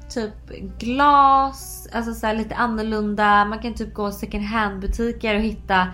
typ 0.09 0.33
glas, 0.79 1.87
alltså 1.91 2.13
så 2.13 2.27
här 2.27 2.35
lite 2.35 2.55
annorlunda. 2.55 3.45
Man 3.45 3.59
kan 3.59 3.73
typ 3.73 3.93
gå 3.93 4.11
second 4.11 4.43
hand 4.43 4.79
butiker 4.79 5.35
och 5.35 5.41
hitta 5.41 5.87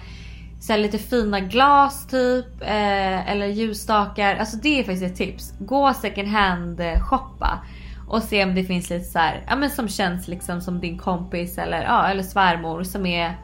så 0.60 0.74
här 0.74 0.80
lite 0.80 0.98
fina 0.98 1.40
glas 1.40 2.08
typ 2.08 2.62
eh, 2.62 3.32
eller 3.32 3.48
ljusstakar. 3.48 4.36
Alltså 4.36 4.58
det 4.58 4.80
är 4.80 4.84
faktiskt 4.84 5.04
ett 5.04 5.16
tips. 5.16 5.54
Gå 5.60 5.94
second 5.94 6.28
hand 6.28 6.82
shoppa 7.10 7.60
Och 8.08 8.24
se 8.24 8.44
om 8.44 8.56
det 8.56 8.64
finns 8.64 8.90
lite 8.90 9.06
så 9.06 9.20
här, 9.20 9.44
ja 9.48 9.56
men 9.56 9.70
som 9.70 9.88
känns 9.88 10.28
liksom 10.28 10.62
som 10.62 10.80
din 10.80 10.98
kompis 10.98 11.58
eller, 11.58 11.84
ja, 11.84 12.08
eller 12.08 12.24
svärmor 12.24 12.84
som 12.84 13.06
är 13.06 13.36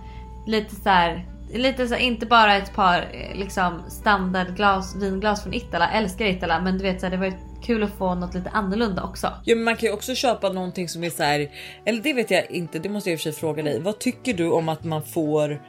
lite 0.47 0.75
så 0.75 0.89
här. 0.89 1.25
Lite 1.53 1.87
så 1.87 1.93
här, 1.93 2.01
inte 2.01 2.25
bara 2.25 2.55
ett 2.55 2.73
par 2.75 2.97
eh, 2.97 3.39
liksom 3.39 3.81
standardglas, 3.87 4.95
vinglas 4.95 5.43
från 5.43 5.53
Ittala, 5.53 5.91
älskar 5.91 6.25
Ittala 6.25 6.61
men 6.61 6.77
du 6.77 6.83
vet 6.83 6.99
så 6.99 7.05
här, 7.05 7.11
det 7.11 7.17
var 7.17 7.25
ett 7.25 7.50
kul 7.63 7.83
att 7.83 7.97
få 7.97 8.15
något 8.15 8.33
lite 8.33 8.49
annorlunda 8.49 9.03
också. 9.03 9.27
Ja, 9.45 9.55
men 9.55 9.63
man 9.63 9.75
kan 9.75 9.89
ju 9.89 9.93
också 9.93 10.15
köpa 10.15 10.49
någonting 10.49 10.89
som 10.89 11.03
är 11.03 11.09
så 11.09 11.23
här, 11.23 11.51
eller 11.85 12.01
det 12.01 12.13
vet 12.13 12.31
jag 12.31 12.51
inte, 12.51 12.79
det 12.79 12.89
måste 12.89 13.09
jag 13.09 13.13
i 13.13 13.17
och 13.17 13.19
för 13.19 13.31
sig 13.31 13.39
fråga 13.39 13.63
dig. 13.63 13.79
Vad 13.79 13.99
tycker 13.99 14.33
du 14.33 14.49
om 14.49 14.69
att 14.69 14.83
man 14.83 15.03
får 15.03 15.61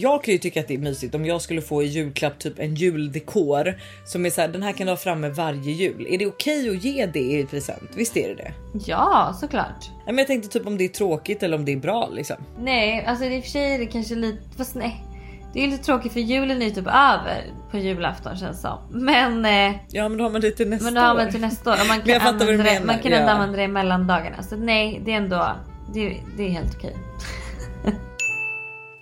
jag 0.00 0.24
kan 0.24 0.32
ju 0.32 0.38
tycka 0.38 0.60
att 0.60 0.68
det 0.68 0.74
är 0.74 0.78
mysigt 0.78 1.14
om 1.14 1.24
jag 1.24 1.42
skulle 1.42 1.62
få 1.62 1.82
i 1.82 1.86
julklapp 1.86 2.38
typ 2.38 2.58
en 2.58 2.74
juldekor 2.74 3.74
som 4.06 4.26
är 4.26 4.30
så 4.30 4.40
här, 4.40 4.48
den 4.48 4.62
här 4.62 4.72
kan 4.72 4.86
du 4.86 4.92
ha 4.92 4.96
framme 4.96 5.28
varje 5.28 5.72
jul. 5.72 6.06
Är 6.10 6.18
det 6.18 6.26
okej 6.26 6.70
att 6.70 6.84
ge 6.84 7.06
det 7.06 7.18
i 7.18 7.46
present? 7.50 7.90
Visst 7.94 8.16
är 8.16 8.28
det 8.28 8.34
det? 8.34 8.52
Ja, 8.86 9.36
såklart. 9.40 9.90
Men 10.06 10.18
jag 10.18 10.26
tänkte 10.26 10.48
typ 10.48 10.66
om 10.66 10.78
det 10.78 10.84
är 10.84 10.88
tråkigt 10.88 11.42
eller 11.42 11.56
om 11.56 11.64
det 11.64 11.72
är 11.72 11.76
bra 11.76 12.08
liksom. 12.12 12.36
Nej, 12.58 13.04
alltså 13.04 13.24
i 13.24 13.40
och 13.40 13.42
för 13.42 13.50
sig 13.50 13.74
är 13.74 13.78
det 13.78 13.86
kanske 13.86 14.14
lite, 14.14 14.42
fast 14.56 14.74
nej. 14.74 15.04
Det 15.52 15.64
är 15.64 15.68
lite 15.68 15.84
tråkigt 15.84 16.12
för 16.12 16.20
julen 16.20 16.62
är 16.62 16.66
ju 16.66 16.70
typ 16.72 16.86
över 16.86 17.44
på 17.70 17.78
julafton 17.78 18.36
känns 18.36 18.60
som. 18.60 18.78
Men, 18.90 19.44
eh, 19.44 19.76
Ja, 19.88 20.08
men 20.08 20.18
då 20.18 20.24
har 20.24 20.30
man 20.30 20.40
det 20.40 20.50
till 20.50 20.68
nästa 20.68 20.84
men 20.84 20.94
då 20.94 21.00
har 21.00 21.14
man 21.14 21.26
år. 21.26 21.30
till 21.30 21.40
nästa 21.40 21.70
år. 21.70 21.74
Och 21.80 21.86
man 21.88 21.98
Men 21.98 22.08
jag 22.08 22.22
kan, 22.22 22.32
fattar 22.32 22.46
vad 22.46 22.54
använda 22.54 22.72
det, 22.80 22.86
man 22.86 22.98
kan 22.98 23.12
ändå 23.12 23.28
ja. 23.28 23.32
använda 23.32 23.56
det 23.56 23.62
i 23.62 23.68
mellandagarna. 23.68 24.42
Så 24.42 24.56
nej, 24.56 25.02
det 25.04 25.12
är 25.12 25.16
ändå, 25.16 25.56
det, 25.94 26.16
det 26.36 26.42
är 26.42 26.50
helt 26.50 26.74
okej. 26.76 26.96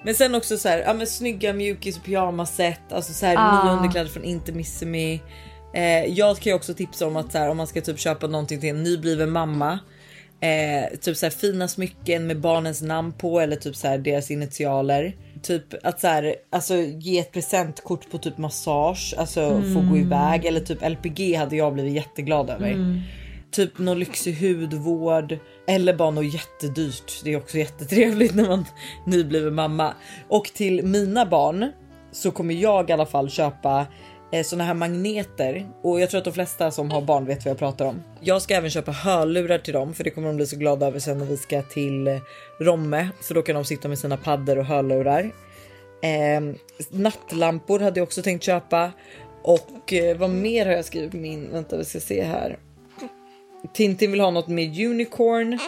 Men 0.04 0.14
sen 0.14 0.34
också 0.34 0.56
så 0.56 0.68
här, 0.68 0.78
ja 0.78 0.94
men 0.94 1.06
snygga 1.06 1.52
mjukis 1.52 1.96
och 1.98 2.04
pyjamasset, 2.04 2.92
alltså 2.92 3.12
så 3.12 3.26
här 3.26 3.36
Ah. 3.38 3.64
nya 3.64 3.72
underkläder 3.72 4.10
från 4.10 4.24
Intimissimi. 4.24 5.22
Eh, 5.74 6.04
jag 6.04 6.36
kan 6.38 6.50
ju 6.50 6.54
också 6.56 6.74
tipsa 6.74 7.06
om 7.06 7.16
att 7.16 7.32
så 7.32 7.38
här, 7.38 7.50
om 7.50 7.56
man 7.56 7.66
ska 7.66 7.80
typ 7.80 7.98
köpa 7.98 8.26
någonting 8.26 8.60
till 8.60 8.68
en 8.70 8.82
nybliven 8.82 9.30
mamma. 9.30 9.78
Eh, 10.40 10.98
typ 10.98 11.16
så 11.16 11.26
här 11.26 11.30
fina 11.30 11.68
smycken 11.68 12.26
med 12.26 12.40
barnens 12.40 12.82
namn 12.82 13.12
på 13.12 13.40
eller 13.40 13.56
typ 13.56 13.76
så 13.76 13.88
här 13.88 13.98
deras 13.98 14.30
initialer. 14.30 15.16
Typ 15.42 15.64
att 15.82 16.00
så 16.00 16.06
här, 16.06 16.34
alltså 16.52 16.76
ge 16.76 17.18
ett 17.18 17.32
presentkort 17.32 18.10
på 18.10 18.18
typ 18.18 18.38
massage, 18.38 19.14
alltså 19.18 19.62
få 19.74 19.80
gå 19.90 19.96
iväg 19.96 20.44
eller 20.44 20.60
typ 20.60 20.88
LPG 20.90 21.34
hade 21.34 21.56
jag 21.56 21.74
blivit 21.74 21.92
jätteglad 21.92 22.50
över. 22.50 23.02
Typ 23.50 23.78
någon 23.78 23.98
lyxig 23.98 24.32
hudvård 24.40 25.38
eller 25.68 25.94
bara 25.94 26.10
något 26.10 26.34
jättedyrt. 26.34 27.24
Det 27.24 27.32
är 27.32 27.36
också 27.36 27.58
jättetrevligt 27.58 28.34
när 28.34 28.48
man 28.48 28.64
nybliven 29.06 29.54
mamma. 29.54 29.94
Och 30.28 30.44
till 30.44 30.84
mina 30.84 31.26
barn 31.26 31.72
så 32.12 32.30
kommer 32.30 32.54
jag 32.54 32.90
i 32.90 32.92
alla 32.92 33.06
fall 33.06 33.30
köpa 33.30 33.86
Eh, 34.32 34.42
såna 34.42 34.64
här 34.64 34.74
magneter 34.74 35.66
och 35.82 36.00
jag 36.00 36.10
tror 36.10 36.18
att 36.18 36.24
de 36.24 36.32
flesta 36.32 36.70
som 36.70 36.90
har 36.90 37.00
barn 37.00 37.24
vet 37.24 37.44
vad 37.44 37.50
jag 37.50 37.58
pratar 37.58 37.84
om. 37.84 38.02
Jag 38.20 38.42
ska 38.42 38.54
även 38.54 38.70
köpa 38.70 38.92
hörlurar 38.92 39.58
till 39.58 39.74
dem 39.74 39.94
för 39.94 40.04
det 40.04 40.10
kommer 40.10 40.28
de 40.28 40.36
bli 40.36 40.46
så 40.46 40.56
glada 40.56 40.86
över 40.86 40.98
sen 40.98 41.18
när 41.18 41.26
vi 41.26 41.36
ska 41.36 41.62
till 41.62 42.08
eh, 42.08 42.18
Romme 42.60 43.08
för 43.22 43.34
då 43.34 43.42
kan 43.42 43.54
de 43.54 43.64
sitta 43.64 43.88
med 43.88 43.98
sina 43.98 44.16
paddor 44.16 44.58
och 44.58 44.64
hörlurar. 44.64 45.30
Eh, 46.02 46.56
nattlampor 46.90 47.78
hade 47.78 48.00
jag 48.00 48.04
också 48.04 48.22
tänkt 48.22 48.42
köpa 48.42 48.92
och 49.42 49.92
eh, 49.92 50.16
vad 50.16 50.30
mer 50.30 50.66
har 50.66 50.72
jag 50.72 50.84
skrivit 50.84 51.10
på 51.10 51.16
min? 51.16 51.52
Vänta 51.52 51.76
vi 51.76 51.84
ska 51.84 52.00
se 52.00 52.22
här. 52.22 52.58
Tintin 53.74 54.10
vill 54.10 54.20
ha 54.20 54.30
något 54.30 54.48
med 54.48 54.86
unicorn 54.86 55.58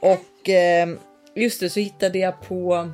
och 0.00 0.48
eh, 0.48 0.88
just 1.34 1.60
det 1.60 1.70
så 1.70 1.80
hittade 1.80 2.18
jag 2.18 2.42
på 2.42 2.90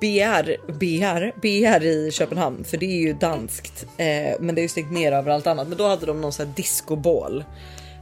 BR, 0.00 0.72
BR, 0.72 1.40
BR 1.40 1.84
i 1.84 2.10
Köpenhamn 2.12 2.64
för 2.64 2.76
det 2.76 2.86
är 2.86 3.00
ju 3.00 3.12
danskt 3.12 3.86
eh, 3.96 4.34
men 4.40 4.54
det 4.54 4.60
är 4.60 4.62
ju 4.62 4.68
stängt 4.68 4.92
ner 4.92 5.12
överallt 5.12 5.46
annat. 5.46 5.68
Men 5.68 5.78
då 5.78 5.88
hade 5.88 6.06
de 6.06 6.20
någon 6.20 6.32
sån 6.32 6.46
här 6.46 6.54
discoball 6.54 7.44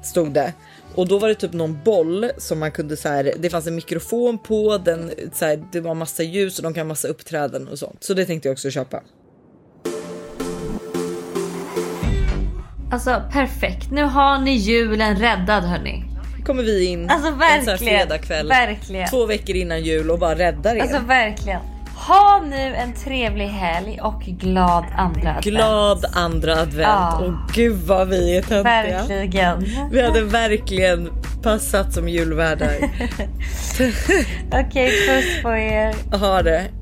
stod 0.02 0.32
det 0.32 0.52
och 0.94 1.08
då 1.08 1.18
var 1.18 1.28
det 1.28 1.34
typ 1.34 1.52
någon 1.52 1.78
boll 1.84 2.30
som 2.38 2.58
man 2.58 2.70
kunde 2.72 2.96
så 2.96 3.08
här. 3.08 3.32
Det 3.38 3.50
fanns 3.50 3.66
en 3.66 3.74
mikrofon 3.74 4.38
på 4.38 4.78
den, 4.78 5.10
så 5.32 5.44
här, 5.44 5.64
det 5.72 5.80
var 5.80 5.94
massa 5.94 6.22
ljus 6.22 6.58
och 6.58 6.62
de 6.62 6.74
kan 6.74 6.86
massa 6.86 7.08
uppträden 7.08 7.68
och 7.68 7.78
sånt. 7.78 8.04
Så 8.04 8.14
det 8.14 8.24
tänkte 8.24 8.48
jag 8.48 8.52
också 8.52 8.70
köpa. 8.70 9.02
Alltså 12.92 13.22
perfekt. 13.32 13.90
Nu 13.90 14.02
har 14.02 14.38
ni 14.38 14.50
julen 14.54 15.16
räddad 15.16 15.64
hörni. 15.64 16.04
Kommer 16.46 16.62
vi 16.62 16.84
in 16.84 17.10
Alltså 17.10 17.28
en 17.28 17.32
sån 17.34 17.40
här 17.42 17.60
verkligen. 17.66 17.98
fredagkväll 17.98 18.48
Verkligen. 18.48 19.08
två 19.08 19.26
veckor 19.26 19.56
innan 19.56 19.82
jul 19.82 20.10
och 20.10 20.18
bara 20.18 20.38
räddar 20.38 20.76
er. 20.76 20.80
Alltså 20.80 20.98
verkligen. 20.98 21.60
Ha 22.08 22.42
nu 22.46 22.74
en 22.74 22.94
trevlig 22.94 23.48
helg 23.48 24.00
och 24.02 24.22
glad 24.22 24.84
andra 24.96 25.28
advent. 25.28 25.44
Glad 25.44 26.04
andra 26.12 26.52
advent. 26.52 26.78
Ja. 26.82 27.18
Och 27.18 27.52
gud 27.54 27.76
vad 27.86 28.08
vi 28.08 28.36
är 28.36 28.42
töntiga. 28.42 29.06
Verkligen. 29.06 29.66
Vi 29.90 30.02
hade 30.02 30.22
verkligen 30.22 31.10
passat 31.42 31.92
som 31.92 32.08
julvärdar. 32.08 32.74
Okej, 34.66 34.90
puss 35.08 35.42
på 35.42 35.56
er. 35.56 36.16
Ha 36.18 36.42
det. 36.42 36.81